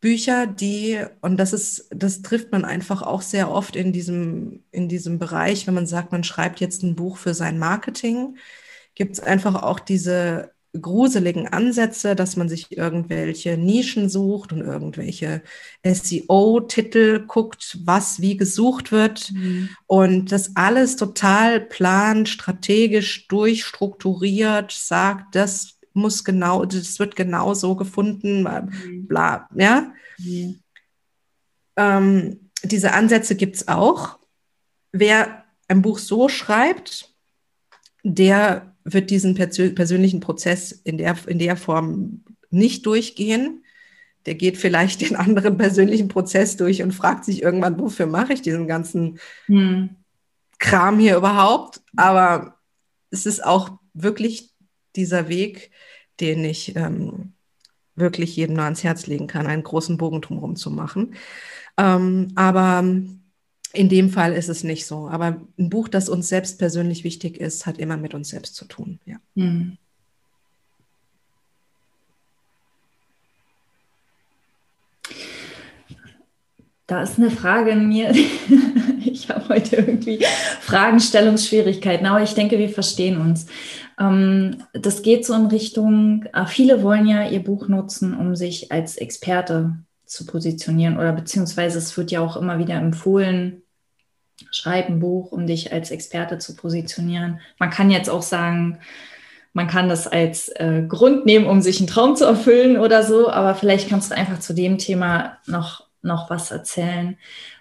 [0.00, 4.88] Bücher, die, und das ist, das trifft man einfach auch sehr oft in diesem, in
[4.88, 8.36] diesem Bereich, wenn man sagt, man schreibt jetzt ein Buch für sein Marketing,
[8.94, 15.42] gibt es einfach auch diese gruseligen Ansätze, dass man sich irgendwelche Nischen sucht und irgendwelche
[15.82, 19.70] SEO-Titel guckt, was wie gesucht wird mhm.
[19.86, 27.76] und das alles total plan, strategisch durchstrukturiert sagt, das muss genau, das wird genau so
[27.76, 29.06] gefunden, mhm.
[29.06, 29.92] bla, ja.
[30.18, 30.60] Mhm.
[31.76, 34.18] Ähm, diese Ansätze gibt es auch.
[34.92, 37.14] Wer ein Buch so schreibt,
[38.02, 43.64] der wird diesen persönlichen Prozess in der, in der Form nicht durchgehen.
[44.26, 48.42] Der geht vielleicht den anderen persönlichen Prozess durch und fragt sich irgendwann, wofür mache ich
[48.42, 49.90] diesen ganzen hm.
[50.58, 51.80] Kram hier überhaupt?
[51.96, 52.58] Aber
[53.10, 54.47] es ist auch wirklich
[54.98, 55.70] dieser Weg,
[56.20, 57.32] den ich ähm,
[57.96, 61.14] wirklich jedem nur ans Herz legen kann, einen großen Bogen drumherum zu machen.
[61.76, 62.84] Ähm, aber
[63.72, 65.08] in dem Fall ist es nicht so.
[65.08, 68.64] Aber ein Buch, das uns selbst persönlich wichtig ist, hat immer mit uns selbst zu
[68.64, 68.98] tun.
[69.04, 69.16] Ja.
[69.34, 69.78] Mhm.
[76.86, 78.14] Da ist eine Frage in mir.
[79.04, 80.24] ich habe heute irgendwie
[80.62, 83.46] Fragenstellungsschwierigkeiten, aber ich denke, wir verstehen uns.
[83.98, 88.70] Ähm, das geht so in Richtung, äh, viele wollen ja ihr Buch nutzen, um sich
[88.70, 93.62] als Experte zu positionieren oder beziehungsweise es wird ja auch immer wieder empfohlen,
[94.50, 97.40] schreib ein Buch, um dich als Experte zu positionieren.
[97.58, 98.78] Man kann jetzt auch sagen,
[99.52, 103.28] man kann das als äh, Grund nehmen, um sich einen Traum zu erfüllen oder so,
[103.28, 107.16] aber vielleicht kannst du einfach zu dem Thema noch, noch was erzählen.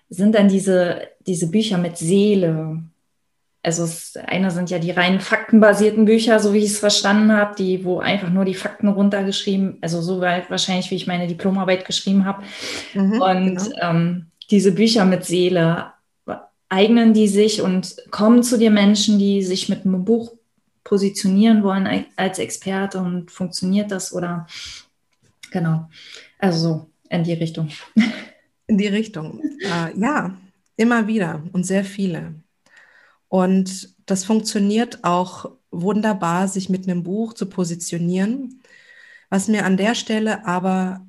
[0.10, 2.84] Sind dann diese, diese Bücher mit Seele,
[3.68, 7.54] also es, eine sind ja die rein faktenbasierten Bücher, so wie ich es verstanden habe,
[7.58, 11.84] die, wo einfach nur die Fakten runtergeschrieben, also so weit wahrscheinlich, wie ich meine Diplomarbeit
[11.84, 12.44] geschrieben habe.
[12.94, 13.78] Mhm, und genau.
[13.82, 15.92] ähm, diese Bücher mit Seele,
[16.70, 20.32] eignen die sich und kommen zu dir Menschen, die sich mit einem Buch
[20.86, 24.48] positionieren wollen als Experte und funktioniert das oder
[25.52, 25.90] genau,
[26.40, 27.68] also so in die Richtung.
[28.68, 30.38] In die Richtung, äh, ja,
[30.78, 32.36] immer wieder und sehr viele.
[33.30, 38.62] Und das funktioniert auch wunderbar, sich mit einem Buch zu positionieren.
[39.30, 41.06] Was mir an der Stelle aber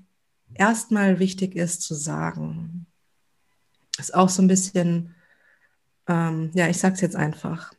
[0.54, 2.86] erstmal wichtig ist zu sagen,
[3.98, 5.14] ist auch so ein bisschen,
[6.08, 7.72] ähm, ja, ich sag's jetzt einfach.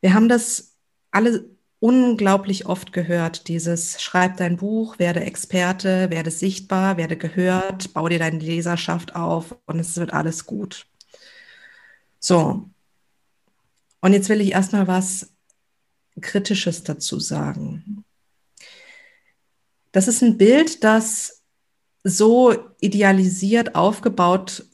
[0.00, 0.76] Wir haben das
[1.10, 1.44] alle
[1.80, 8.18] unglaublich oft gehört, dieses schreib dein Buch, werde Experte, werde sichtbar, werde gehört, bau dir
[8.18, 10.86] deine Leserschaft auf und es wird alles gut.
[12.18, 12.68] So.
[14.00, 15.34] Und jetzt will ich erstmal was
[16.20, 18.04] Kritisches dazu sagen.
[19.92, 21.42] Das ist ein Bild, das
[22.04, 24.64] so idealisiert aufgebaut,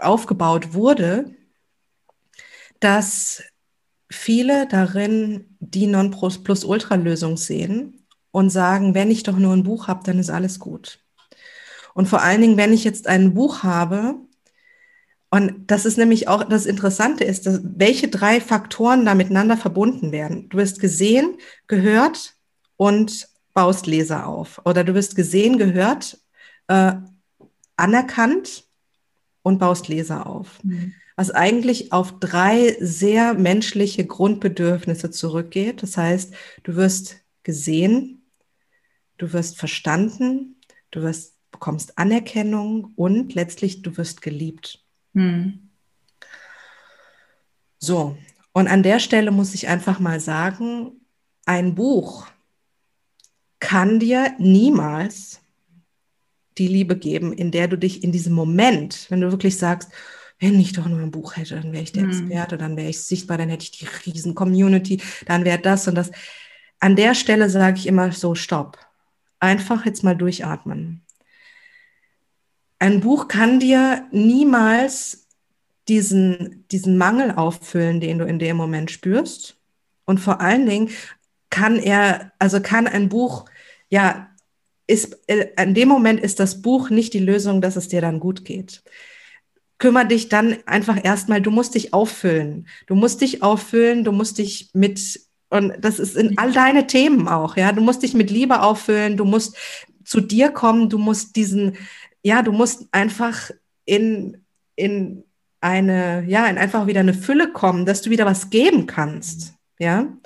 [0.00, 1.34] aufgebaut wurde,
[2.80, 3.42] dass
[4.10, 10.18] viele darin die Non-Plus-Ultra-Lösung sehen und sagen, wenn ich doch nur ein Buch habe, dann
[10.18, 11.00] ist alles gut.
[11.94, 14.16] Und vor allen Dingen, wenn ich jetzt ein Buch habe,
[15.36, 20.10] und das ist nämlich auch das Interessante ist, dass, welche drei Faktoren da miteinander verbunden
[20.10, 20.48] werden.
[20.48, 22.36] Du wirst gesehen, gehört
[22.78, 24.62] und baust Leser auf.
[24.64, 26.18] Oder du wirst gesehen, gehört,
[26.68, 26.94] äh,
[27.76, 28.64] anerkannt
[29.42, 30.64] und baust Leser auf.
[30.64, 30.94] Mhm.
[31.16, 35.82] Was eigentlich auf drei sehr menschliche Grundbedürfnisse zurückgeht.
[35.82, 38.22] Das heißt, du wirst gesehen,
[39.18, 44.85] du wirst verstanden, du wirst, bekommst Anerkennung und letztlich du wirst geliebt.
[45.16, 45.70] Hm.
[47.78, 48.16] So,
[48.52, 51.00] und an der Stelle muss ich einfach mal sagen,
[51.46, 52.26] ein Buch
[53.58, 55.40] kann dir niemals
[56.58, 59.90] die Liebe geben, in der du dich in diesem Moment, wenn du wirklich sagst,
[60.38, 62.10] wenn ich doch nur ein Buch hätte, dann wäre ich der hm.
[62.10, 65.94] Experte, dann wäre ich sichtbar, dann hätte ich die riesen Community, dann wäre das und
[65.94, 66.10] das.
[66.78, 68.78] An der Stelle sage ich immer so, stopp.
[69.38, 71.05] Einfach jetzt mal durchatmen
[72.78, 75.26] ein Buch kann dir niemals
[75.88, 79.56] diesen, diesen Mangel auffüllen, den du in dem Moment spürst.
[80.04, 80.90] Und vor allen Dingen
[81.50, 83.44] kann er, also kann ein Buch,
[83.88, 84.28] ja,
[84.86, 88.20] ist, äh, in dem Moment ist das Buch nicht die Lösung, dass es dir dann
[88.20, 88.82] gut geht.
[89.78, 92.66] Kümmer dich dann einfach erstmal, du musst dich auffüllen.
[92.86, 97.28] Du musst dich auffüllen, du musst dich mit, und das ist in all deine Themen
[97.28, 97.72] auch, ja.
[97.72, 99.56] Du musst dich mit Liebe auffüllen, du musst
[100.04, 101.76] zu dir kommen, du musst diesen,
[102.26, 103.52] ja, du musst einfach
[103.84, 105.22] in, in
[105.60, 109.54] eine, ja, in einfach wieder eine Fülle kommen, dass du wieder was geben kannst.
[109.78, 110.18] Ja, mhm.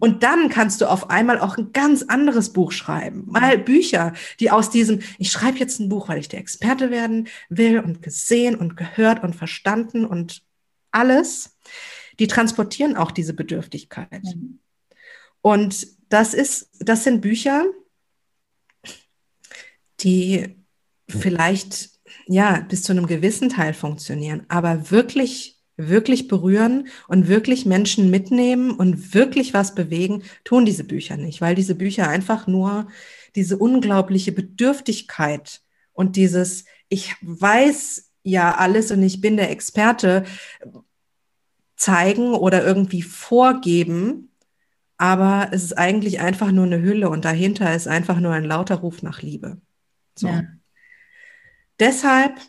[0.00, 3.24] und dann kannst du auf einmal auch ein ganz anderes Buch schreiben.
[3.28, 7.28] Mal Bücher, die aus diesem, ich schreibe jetzt ein Buch, weil ich der Experte werden
[7.48, 10.42] will und gesehen und gehört und verstanden und
[10.90, 11.56] alles,
[12.18, 14.24] die transportieren auch diese Bedürftigkeit.
[14.24, 14.58] Mhm.
[15.40, 17.64] Und das ist, das sind Bücher,
[20.00, 20.55] die
[21.08, 21.90] vielleicht
[22.26, 28.70] ja bis zu einem gewissen Teil funktionieren, aber wirklich, wirklich berühren und wirklich Menschen mitnehmen
[28.70, 32.88] und wirklich was bewegen, tun diese Bücher nicht, weil diese Bücher einfach nur
[33.34, 35.60] diese unglaubliche Bedürftigkeit
[35.92, 40.24] und dieses, ich weiß ja alles und ich bin der Experte,
[41.76, 44.30] zeigen oder irgendwie vorgeben,
[44.96, 48.76] aber es ist eigentlich einfach nur eine Hülle und dahinter ist einfach nur ein lauter
[48.76, 49.60] Ruf nach Liebe.
[50.18, 50.28] So.
[50.28, 50.42] Ja.
[51.78, 52.40] Deshalb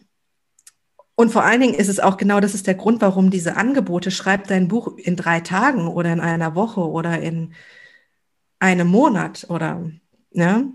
[1.20, 4.12] und vor allen Dingen ist es auch genau, das ist der Grund, warum diese Angebote,
[4.12, 7.56] schreib dein Buch in drei Tagen oder in einer Woche oder in
[8.60, 9.84] einem Monat oder
[10.32, 10.72] ne,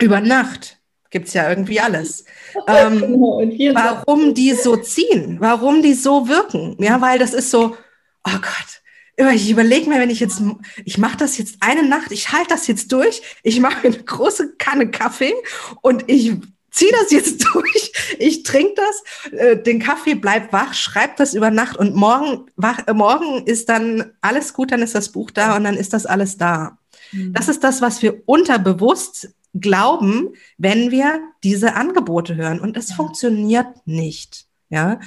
[0.00, 0.78] über Nacht
[1.10, 2.24] gibt es ja irgendwie alles.
[2.68, 6.76] Ähm, genau, warum die so ziehen, warum die so wirken.
[6.78, 7.76] Ja, weil das ist so,
[8.24, 10.40] oh Gott, ich überlege mir, wenn ich jetzt,
[10.84, 14.54] ich mache das jetzt eine Nacht, ich halte das jetzt durch, ich mache eine große
[14.56, 15.34] Kanne Kaffee
[15.82, 16.34] und ich
[16.74, 21.50] zieh das jetzt durch, ich trinke das, äh, den Kaffee, bleib wach, schreib das über
[21.50, 25.56] Nacht und morgen, wach, äh, morgen ist dann alles gut, dann ist das Buch da
[25.56, 26.78] und dann ist das alles da.
[27.12, 27.32] Mhm.
[27.32, 32.96] Das ist das, was wir unterbewusst glauben, wenn wir diese Angebote hören und es ja.
[32.96, 34.46] funktioniert nicht.
[34.68, 34.98] Ja,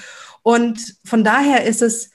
[0.43, 2.11] und von daher ist es,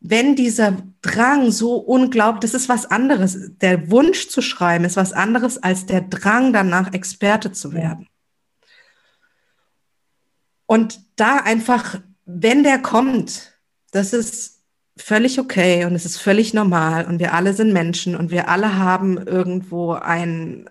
[0.00, 3.38] wenn dieser Drang so unglaublich, das ist was anderes.
[3.60, 8.08] Der Wunsch zu schreiben ist was anderes als der Drang danach, Experte zu werden.
[10.66, 13.52] Und da einfach, wenn der kommt,
[13.92, 14.56] das ist
[14.96, 18.78] völlig okay und es ist völlig normal und wir alle sind Menschen und wir alle
[18.78, 20.70] haben irgendwo ein,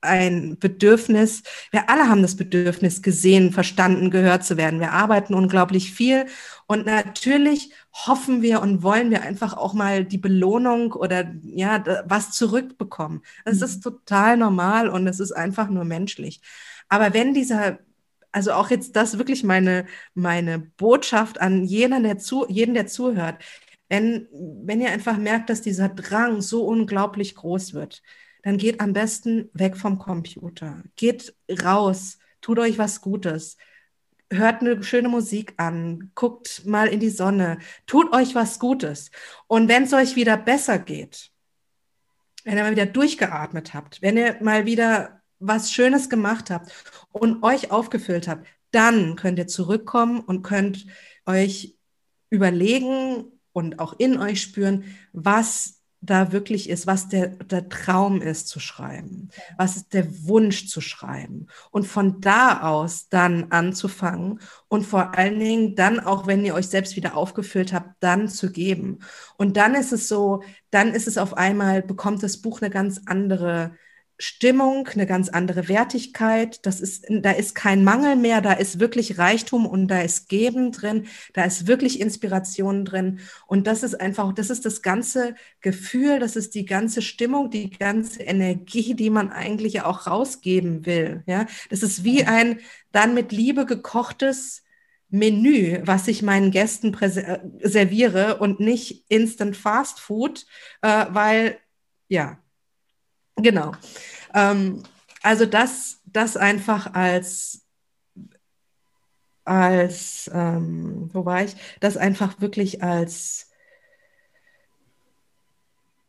[0.00, 4.80] ein Bedürfnis, wir alle haben das Bedürfnis, gesehen, verstanden, gehört zu werden.
[4.80, 6.24] Wir arbeiten unglaublich viel
[6.66, 12.32] und natürlich hoffen wir und wollen wir einfach auch mal die Belohnung oder ja, was
[12.32, 13.22] zurückbekommen.
[13.44, 13.64] Das mhm.
[13.64, 16.40] ist total normal und es ist einfach nur menschlich.
[16.88, 17.78] Aber wenn dieser
[18.32, 23.42] also auch jetzt das wirklich meine, meine Botschaft an jeden, der, zu, jeden, der zuhört.
[23.88, 28.02] Wenn, wenn ihr einfach merkt, dass dieser Drang so unglaublich groß wird,
[28.42, 30.82] dann geht am besten weg vom Computer.
[30.96, 33.56] Geht raus, tut euch was Gutes.
[34.32, 39.10] hört eine schöne Musik an, guckt mal in die Sonne, tut euch was Gutes.
[39.48, 41.30] Und wenn es euch wieder besser geht,
[42.44, 46.72] wenn ihr mal wieder durchgeatmet habt, wenn ihr mal wieder was Schönes gemacht habt
[47.10, 50.86] und euch aufgefüllt habt, dann könnt ihr zurückkommen und könnt
[51.26, 51.76] euch
[52.28, 58.48] überlegen und auch in euch spüren, was da wirklich ist, was der, der Traum ist
[58.48, 64.86] zu schreiben, was ist der Wunsch zu schreiben und von da aus dann anzufangen und
[64.86, 69.00] vor allen Dingen dann auch, wenn ihr euch selbst wieder aufgefüllt habt, dann zu geben.
[69.36, 73.02] Und dann ist es so, dann ist es auf einmal, bekommt das Buch eine ganz
[73.04, 73.72] andere
[74.20, 76.64] Stimmung, eine ganz andere Wertigkeit.
[76.66, 80.72] Das ist, da ist kein Mangel mehr, da ist wirklich Reichtum und da ist Geben
[80.72, 83.20] drin, da ist wirklich Inspiration drin.
[83.46, 87.70] Und das ist einfach, das ist das ganze Gefühl, das ist die ganze Stimmung, die
[87.70, 91.22] ganze Energie, die man eigentlich auch rausgeben will.
[91.26, 92.60] Ja, das ist wie ein
[92.92, 94.64] dann mit Liebe gekochtes
[95.08, 100.44] Menü, was ich meinen Gästen äh, serviere und nicht Instant Fast Food,
[100.82, 101.58] äh, weil
[102.08, 102.39] ja,
[103.36, 103.72] Genau.
[104.34, 104.82] Ähm,
[105.22, 107.66] also das, das einfach als,
[109.44, 111.56] als ähm, wo war ich?
[111.80, 113.50] Das einfach wirklich als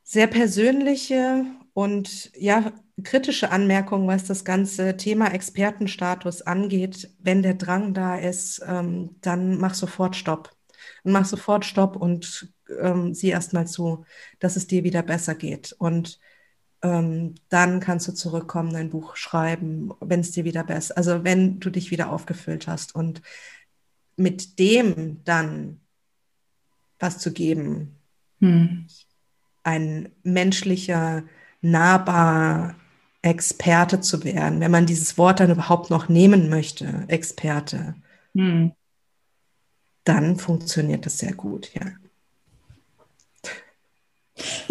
[0.03, 7.09] sehr persönliche und ja, kritische Anmerkung, was das ganze Thema Expertenstatus angeht.
[7.19, 10.51] Wenn der Drang da ist, ähm, dann mach sofort Stopp.
[11.03, 14.05] Und mach sofort Stopp und ähm, sieh erst mal zu,
[14.39, 15.73] dass es dir wieder besser geht.
[15.77, 16.19] Und
[16.83, 21.59] ähm, dann kannst du zurückkommen, dein Buch schreiben, wenn es dir wieder besser, also wenn
[21.59, 23.21] du dich wieder aufgefüllt hast und
[24.17, 25.79] mit dem dann
[26.99, 27.95] was zu geben,
[28.39, 28.87] hm.
[29.63, 31.23] ein menschlicher,
[31.61, 32.75] nahbar
[33.21, 37.95] Experte zu werden, wenn man dieses Wort dann überhaupt noch nehmen möchte, Experte,
[38.33, 38.71] hm.
[40.03, 41.83] dann funktioniert das sehr gut, ja.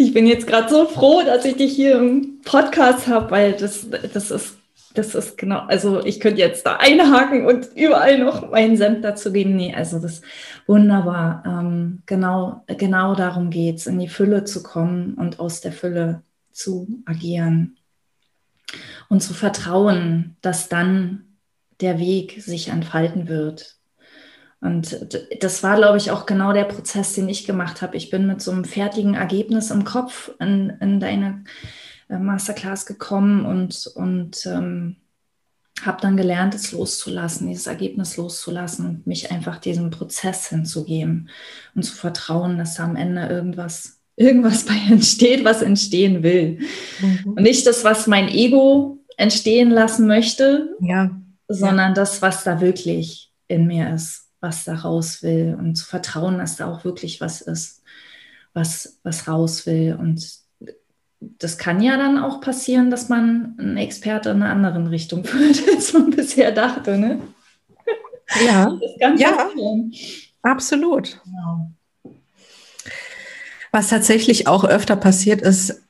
[0.01, 3.85] Ich bin jetzt gerade so froh, dass ich dich hier im Podcast habe, weil das,
[4.13, 4.57] das ist
[4.95, 9.31] das ist genau, also ich könnte jetzt da einhaken und überall noch meinen Senf dazu
[9.31, 9.55] geben.
[9.55, 10.23] Nee, also das ist
[10.65, 11.43] wunderbar.
[11.45, 16.23] Ähm, genau, genau darum geht es, in die Fülle zu kommen und aus der Fülle
[16.51, 17.77] zu agieren.
[19.07, 21.37] Und zu vertrauen, dass dann
[21.79, 23.77] der Weg sich entfalten wird.
[24.61, 27.97] Und das war, glaube ich, auch genau der Prozess, den ich gemacht habe.
[27.97, 31.43] Ich bin mit so einem fertigen Ergebnis im Kopf in, in deine
[32.09, 34.97] äh, Masterclass gekommen und, und ähm,
[35.81, 41.29] habe dann gelernt, es loszulassen, dieses Ergebnis loszulassen und mich einfach diesem Prozess hinzugeben
[41.73, 46.59] und zu vertrauen, dass da am Ende irgendwas, irgendwas bei entsteht, was entstehen will.
[46.99, 47.33] Mhm.
[47.33, 51.19] Und nicht das, was mein Ego entstehen lassen möchte, ja.
[51.47, 51.93] sondern ja.
[51.95, 56.57] das, was da wirklich in mir ist was da raus will und zu vertrauen, dass
[56.57, 57.83] da auch wirklich was ist,
[58.53, 59.95] was, was raus will.
[59.97, 60.39] Und
[61.19, 65.61] das kann ja dann auch passieren, dass man einen Experte in einer anderen Richtung führt,
[65.69, 66.97] als man bisher dachte.
[66.97, 67.21] Ne?
[68.45, 68.77] Ja,
[69.15, 69.49] ja
[70.41, 71.21] absolut.
[71.23, 71.71] Genau.
[73.71, 75.81] Was tatsächlich auch öfter passiert ist,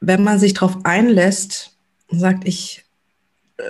[0.00, 1.76] wenn man sich darauf einlässt
[2.08, 2.84] und sagt, ich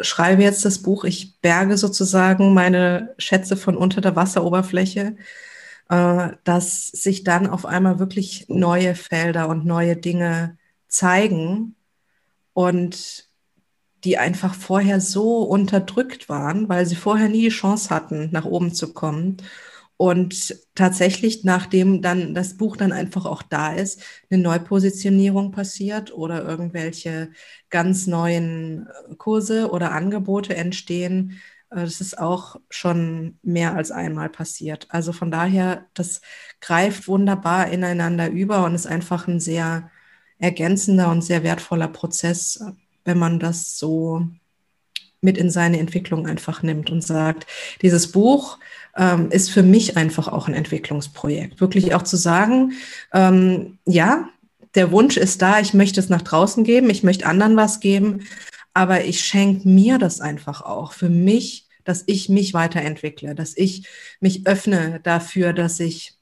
[0.03, 5.17] schreibe jetzt das Buch, ich berge sozusagen meine Schätze von unter der Wasseroberfläche,
[5.89, 11.75] äh, dass sich dann auf einmal wirklich neue Felder und neue Dinge zeigen
[12.53, 13.29] und
[14.05, 18.73] die einfach vorher so unterdrückt waren, weil sie vorher nie die Chance hatten, nach oben
[18.73, 19.39] zu kommen.
[19.99, 26.45] Und tatsächlich, nachdem dann das Buch dann einfach auch da ist, eine Neupositionierung passiert oder
[26.45, 27.33] irgendwelche
[27.69, 34.29] ganz neuen äh, Kurse oder Angebote entstehen, äh, das ist auch schon mehr als einmal
[34.29, 34.87] passiert.
[34.91, 36.21] Also von daher, das
[36.61, 39.91] greift wunderbar ineinander über und ist einfach ein sehr
[40.39, 42.65] ergänzender und sehr wertvoller Prozess,
[43.05, 44.29] wenn man das so
[45.21, 47.47] mit in seine Entwicklung einfach nimmt und sagt,
[47.83, 48.59] dieses Buch
[48.99, 51.61] ähm, ist für mich einfach auch ein Entwicklungsprojekt.
[51.61, 52.73] Wirklich auch zu sagen,
[53.15, 54.29] ähm, ja,
[54.75, 58.27] der Wunsch ist da, ich möchte es nach draußen geben, ich möchte anderen was geben,
[58.75, 63.89] aber ich schenke mir das einfach auch für mich, dass ich mich weiterentwickle, dass ich
[64.21, 66.15] mich öffne dafür, dass ich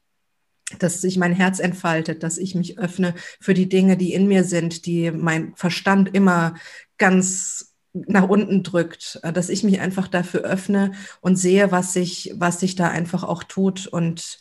[0.81, 4.43] dass sich mein Herz entfaltet, dass ich mich öffne für die Dinge, die in mir
[4.43, 6.55] sind, die mein Verstand immer
[6.99, 7.76] ganz
[8.07, 12.61] nach unten drückt, äh, dass ich mich einfach dafür öffne und sehe, was sich, was
[12.61, 14.39] sich da einfach auch tut und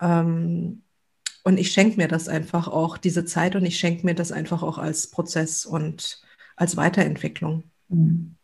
[0.00, 0.82] ähm,
[1.42, 4.62] und ich schenke mir das einfach auch, diese Zeit und ich schenke mir das einfach
[4.62, 6.22] auch als Prozess und
[6.54, 7.64] als Weiterentwicklung.
[7.88, 8.36] Mhm.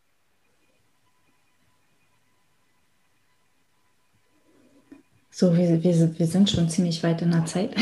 [5.38, 7.76] So, wir, wir, wir sind schon ziemlich weit in der Zeit.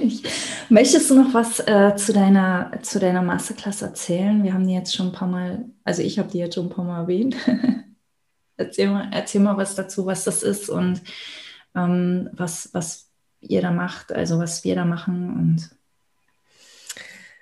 [0.70, 4.42] Möchtest du noch was äh, zu, deiner, zu deiner Masterclass erzählen?
[4.42, 6.70] Wir haben die jetzt schon ein paar Mal, also ich habe die jetzt schon ein
[6.70, 7.36] paar Mal erwähnt.
[8.56, 11.00] erzähl, mal, erzähl mal was dazu, was das ist und
[11.76, 13.08] ähm, was, was
[13.40, 15.70] ihr da macht, also was wir da machen und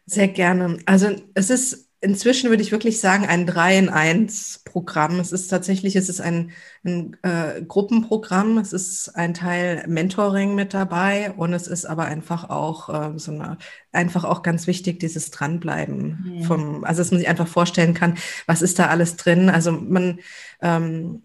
[0.04, 0.76] sehr gerne.
[0.84, 5.18] Also es ist inzwischen würde ich wirklich sagen, ein 3 in 1 Programm.
[5.18, 6.52] Es ist tatsächlich, es ist ein,
[6.84, 12.50] ein äh, Gruppenprogramm, es ist ein Teil Mentoring mit dabei und es ist aber einfach
[12.50, 13.58] auch äh, so eine,
[13.90, 16.46] einfach auch ganz wichtig, dieses Dranbleiben ja.
[16.46, 19.48] vom, also dass man sich einfach vorstellen kann, was ist da alles drin.
[19.50, 20.20] Also man,
[20.62, 21.24] ähm,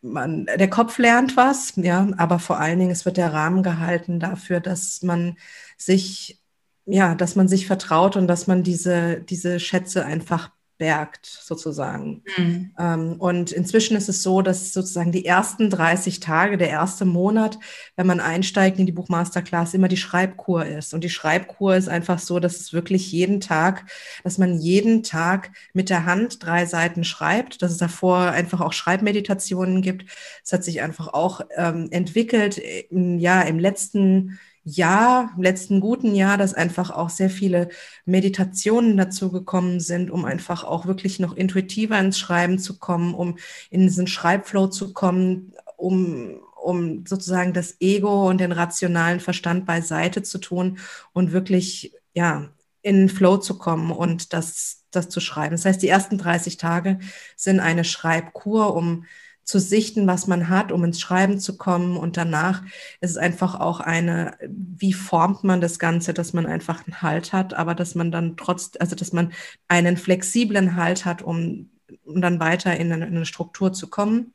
[0.00, 4.20] man, der Kopf lernt was, ja, aber vor allen Dingen, es wird der Rahmen gehalten
[4.20, 5.36] dafür, dass man
[5.76, 6.40] sich
[6.88, 12.22] ja, dass man sich vertraut und dass man diese, diese Schätze einfach bergt, sozusagen.
[12.36, 12.70] Mhm.
[12.78, 17.58] Ähm, und inzwischen ist es so, dass sozusagen die ersten 30 Tage, der erste Monat,
[17.96, 20.94] wenn man einsteigt in die Buchmasterclass, immer die Schreibkur ist.
[20.94, 23.86] Und die Schreibkur ist einfach so, dass es wirklich jeden Tag,
[24.22, 28.72] dass man jeden Tag mit der Hand drei Seiten schreibt, dass es davor einfach auch
[28.72, 30.04] Schreibmeditationen gibt.
[30.44, 34.38] Es hat sich einfach auch ähm, entwickelt, ja, im letzten
[34.68, 37.68] Jahr, im letzten guten Jahr, dass einfach auch sehr viele
[38.04, 43.38] Meditationen dazu gekommen sind, um einfach auch wirklich noch intuitiver ins Schreiben zu kommen, um
[43.70, 50.22] in diesen Schreibflow zu kommen, um, um sozusagen das Ego und den rationalen Verstand beiseite
[50.22, 50.78] zu tun
[51.12, 52.48] und wirklich, ja,
[52.82, 55.52] in den Flow zu kommen und das, das zu schreiben.
[55.52, 56.98] Das heißt, die ersten 30 Tage
[57.36, 59.04] sind eine Schreibkur, um
[59.48, 61.96] zu sichten, was man hat, um ins Schreiben zu kommen.
[61.96, 62.62] Und danach
[63.00, 67.32] ist es einfach auch eine, wie formt man das Ganze, dass man einfach einen Halt
[67.32, 69.32] hat, aber dass man dann trotz, also dass man
[69.66, 71.70] einen flexiblen Halt hat, um,
[72.04, 74.34] um dann weiter in eine, in eine Struktur zu kommen.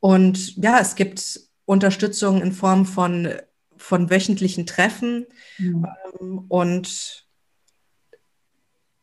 [0.00, 3.34] Und ja, es gibt Unterstützung in Form von,
[3.76, 5.26] von wöchentlichen Treffen
[5.58, 5.86] mhm.
[6.20, 7.26] ähm, und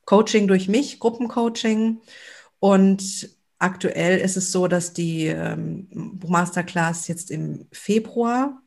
[0.06, 2.02] Coaching durch mich, Gruppencoaching.
[2.58, 3.30] Und
[3.62, 5.88] Aktuell ist es so, dass die ähm,
[6.26, 8.60] Masterclass jetzt im Februar,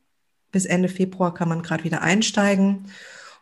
[0.53, 2.87] bis Ende Februar kann man gerade wieder einsteigen.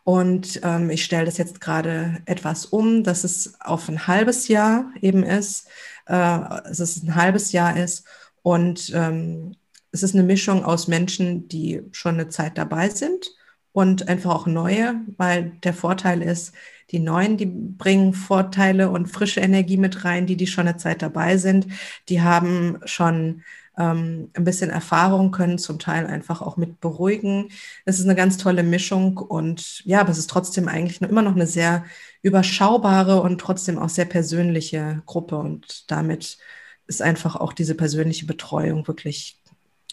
[0.03, 4.91] Und ähm, ich stelle das jetzt gerade etwas um, dass es auf ein halbes Jahr
[4.99, 5.67] eben ist,
[6.07, 8.03] äh, dass es ein halbes Jahr ist.
[8.41, 9.55] Und ähm,
[9.91, 13.27] es ist eine Mischung aus Menschen, die schon eine Zeit dabei sind
[13.73, 16.53] und einfach auch neue, weil der Vorteil ist,
[16.91, 21.01] die Neuen, die bringen Vorteile und frische Energie mit rein, die, die schon eine Zeit
[21.01, 21.67] dabei sind.
[22.07, 23.41] Die haben schon
[23.77, 27.49] ähm, ein bisschen Erfahrung, können zum Teil einfach auch mit beruhigen.
[27.85, 31.35] Es ist eine ganz tolle Mischung und ja, aber es ist trotzdem eigentlich immer noch
[31.35, 31.83] eine sehr
[32.21, 36.37] überschaubare und trotzdem auch sehr persönliche Gruppe und damit
[36.85, 39.41] ist einfach auch diese persönliche Betreuung wirklich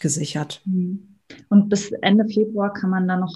[0.01, 0.61] gesichert.
[0.67, 1.17] Mhm.
[1.49, 3.35] Und bis Ende Februar kann man da noch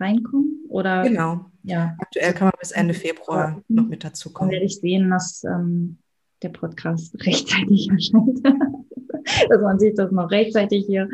[0.00, 0.64] reinkommen?
[0.68, 1.02] Oder?
[1.02, 1.46] Genau.
[1.62, 1.96] Ja.
[1.98, 3.76] Aktuell kann man bis Ende Februar mhm.
[3.76, 4.50] noch mit dazu kommen.
[4.50, 5.98] Dann werde ich sehen, dass ähm,
[6.42, 8.40] der Podcast rechtzeitig erscheint.
[9.48, 11.08] dass man sich das noch rechtzeitig hier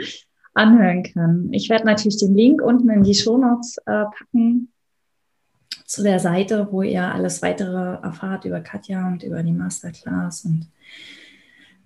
[0.55, 1.49] anhören kann.
[1.53, 4.69] Ich werde natürlich den Link unten in die Shownotes äh, packen
[5.87, 10.45] zu der Seite, wo ihr alles weitere erfahrt über Katja und über die Masterclass.
[10.45, 10.69] Und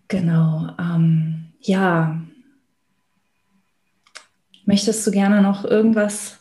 [0.08, 2.20] genau, ähm, ja.
[4.64, 6.35] Möchtest du gerne noch irgendwas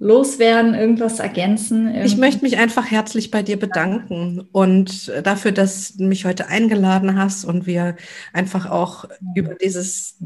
[0.00, 1.86] loswerden, irgendwas ergänzen?
[1.86, 2.06] Irgendwie?
[2.06, 7.16] Ich möchte mich einfach herzlich bei dir bedanken und dafür, dass du mich heute eingeladen
[7.16, 7.94] hast und wir
[8.32, 9.04] einfach auch
[9.36, 10.18] über dieses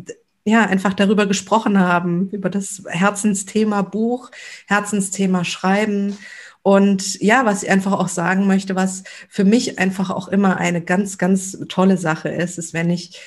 [0.46, 4.30] ja, einfach darüber gesprochen haben, über das Herzensthema Buch,
[4.66, 6.18] Herzensthema Schreiben.
[6.62, 10.82] Und ja, was ich einfach auch sagen möchte, was für mich einfach auch immer eine
[10.82, 13.18] ganz, ganz tolle Sache ist, ist, wenn ich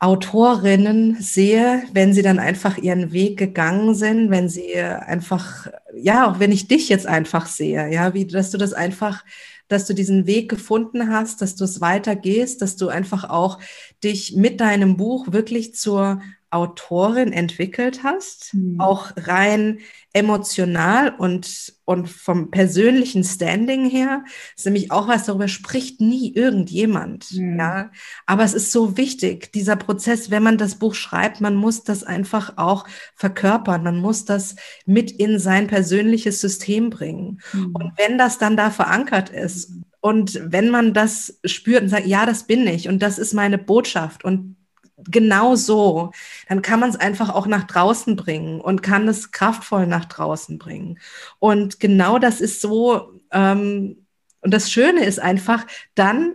[0.00, 6.38] Autorinnen sehe, wenn sie dann einfach ihren Weg gegangen sind, wenn sie einfach, ja, auch
[6.38, 9.24] wenn ich dich jetzt einfach sehe, ja, wie, dass du das einfach,
[9.66, 13.58] dass du diesen Weg gefunden hast, dass du es weitergehst, dass du einfach auch
[14.04, 18.80] dich mit deinem Buch wirklich zur Autorin entwickelt hast, mhm.
[18.80, 19.80] auch rein
[20.14, 24.24] emotional und, und vom persönlichen Standing her,
[24.56, 27.32] ist nämlich auch was, darüber spricht nie irgendjemand.
[27.32, 27.58] Mhm.
[27.58, 27.90] Ja,
[28.24, 32.02] aber es ist so wichtig, dieser Prozess, wenn man das Buch schreibt, man muss das
[32.02, 37.40] einfach auch verkörpern, man muss das mit in sein persönliches System bringen.
[37.52, 37.74] Mhm.
[37.74, 42.24] Und wenn das dann da verankert ist und wenn man das spürt und sagt, ja,
[42.24, 44.56] das bin ich und das ist meine Botschaft und
[45.04, 46.12] genau so,
[46.48, 50.58] dann kann man es einfach auch nach draußen bringen und kann es kraftvoll nach draußen
[50.58, 50.98] bringen.
[51.38, 54.06] Und genau das ist so, ähm,
[54.40, 56.34] und das Schöne ist einfach, dann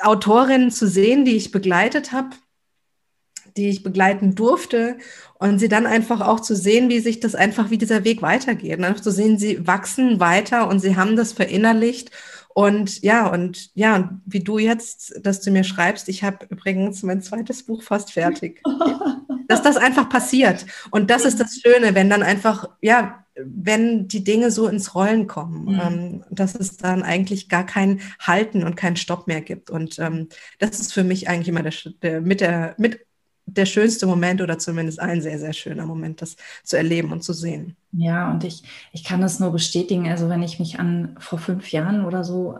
[0.00, 2.30] Autorinnen zu sehen, die ich begleitet habe,
[3.56, 4.96] die ich begleiten durfte
[5.38, 8.78] und sie dann einfach auch zu sehen, wie sich das einfach, wie dieser Weg weitergeht.
[8.78, 12.10] Und einfach zu sehen, sie wachsen weiter und sie haben das verinnerlicht
[12.54, 17.22] und ja, und ja, wie du jetzt, dass du mir schreibst, ich habe übrigens mein
[17.22, 18.62] zweites Buch fast fertig.
[19.48, 20.64] dass das einfach passiert.
[20.90, 25.26] Und das ist das Schöne, wenn dann einfach, ja, wenn die Dinge so ins Rollen
[25.26, 25.80] kommen, mhm.
[25.80, 29.70] ähm, dass es dann eigentlich gar kein Halten und keinen Stopp mehr gibt.
[29.70, 30.28] Und ähm,
[30.58, 31.72] das ist für mich eigentlich immer der,
[32.02, 33.00] der, mit der, mit
[33.46, 37.32] der schönste Moment oder zumindest ein sehr, sehr schöner Moment, das zu erleben und zu
[37.32, 37.76] sehen.
[37.92, 38.62] Ja, und ich,
[38.92, 40.08] ich kann das nur bestätigen.
[40.08, 42.58] Also wenn ich mich an vor fünf Jahren oder so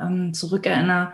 [0.00, 1.12] ähm, zurückerinnere,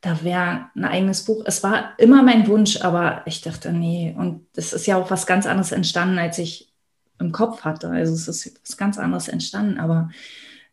[0.00, 1.42] da wäre ein eigenes Buch.
[1.44, 4.14] Es war immer mein Wunsch, aber ich dachte, nee.
[4.16, 6.72] Und es ist ja auch was ganz anderes entstanden, als ich
[7.18, 7.90] im Kopf hatte.
[7.90, 9.78] Also es ist was ganz anderes entstanden.
[9.78, 10.10] Aber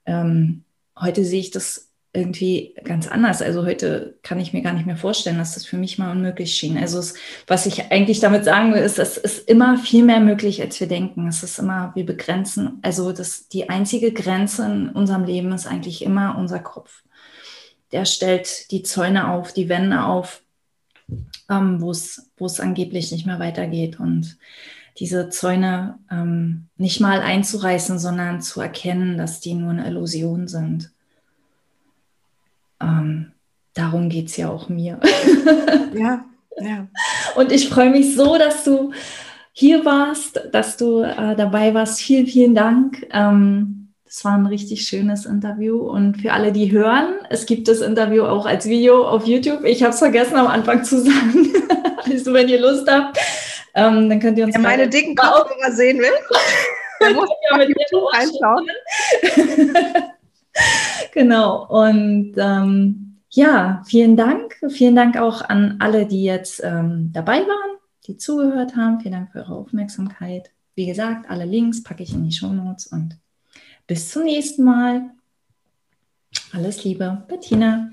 [0.05, 0.63] ähm,
[0.97, 1.86] heute sehe ich das
[2.17, 3.41] irgendwie ganz anders.
[3.41, 6.55] Also heute kann ich mir gar nicht mehr vorstellen, dass das für mich mal unmöglich
[6.55, 6.77] schien.
[6.77, 7.13] Also es,
[7.45, 10.87] was ich eigentlich damit sagen will, ist, es ist immer viel mehr möglich, als wir
[10.87, 11.27] denken.
[11.27, 16.03] Es ist immer, wir begrenzen, also das, die einzige Grenze in unserem Leben ist eigentlich
[16.03, 17.03] immer unser Kopf.
[17.91, 20.41] Der stellt die Zäune auf, die Wände auf,
[21.49, 23.99] ähm, wo es angeblich nicht mehr weitergeht.
[23.99, 24.37] Und
[24.99, 30.91] diese Zäune ähm, nicht mal einzureißen, sondern zu erkennen, dass die nur eine Illusion sind
[32.81, 33.31] ähm,
[33.73, 34.99] darum geht es ja auch mir.
[35.93, 36.25] ja,
[36.57, 36.87] ja.
[37.35, 38.91] Und ich freue mich so, dass du
[39.53, 41.99] hier warst, dass du äh, dabei warst.
[41.99, 43.07] Vielen, vielen Dank.
[43.11, 45.79] Ähm, das war ein richtig schönes Interview.
[45.79, 49.63] Und für alle, die hören, es gibt das Interview auch als Video auf YouTube.
[49.65, 51.53] Ich habe es vergessen am Anfang zu sagen.
[52.05, 53.17] also wenn ihr Lust habt,
[53.75, 54.55] ähm, dann könnt ihr uns.
[54.55, 56.13] Wer meine dicken Kopfhörer sehen will,
[57.01, 58.67] der muss ja mit YouTube reinschauen.
[61.17, 61.65] genau.
[61.67, 64.55] Und ähm, ja, vielen Dank.
[64.69, 69.01] Vielen Dank auch an alle, die jetzt ähm, dabei waren, die zugehört haben.
[69.01, 70.51] Vielen Dank für eure Aufmerksamkeit.
[70.75, 73.17] Wie gesagt, alle Links packe ich in die Show Notes und
[73.87, 75.09] bis zum nächsten Mal.
[76.53, 77.89] Alles Liebe, Bettina.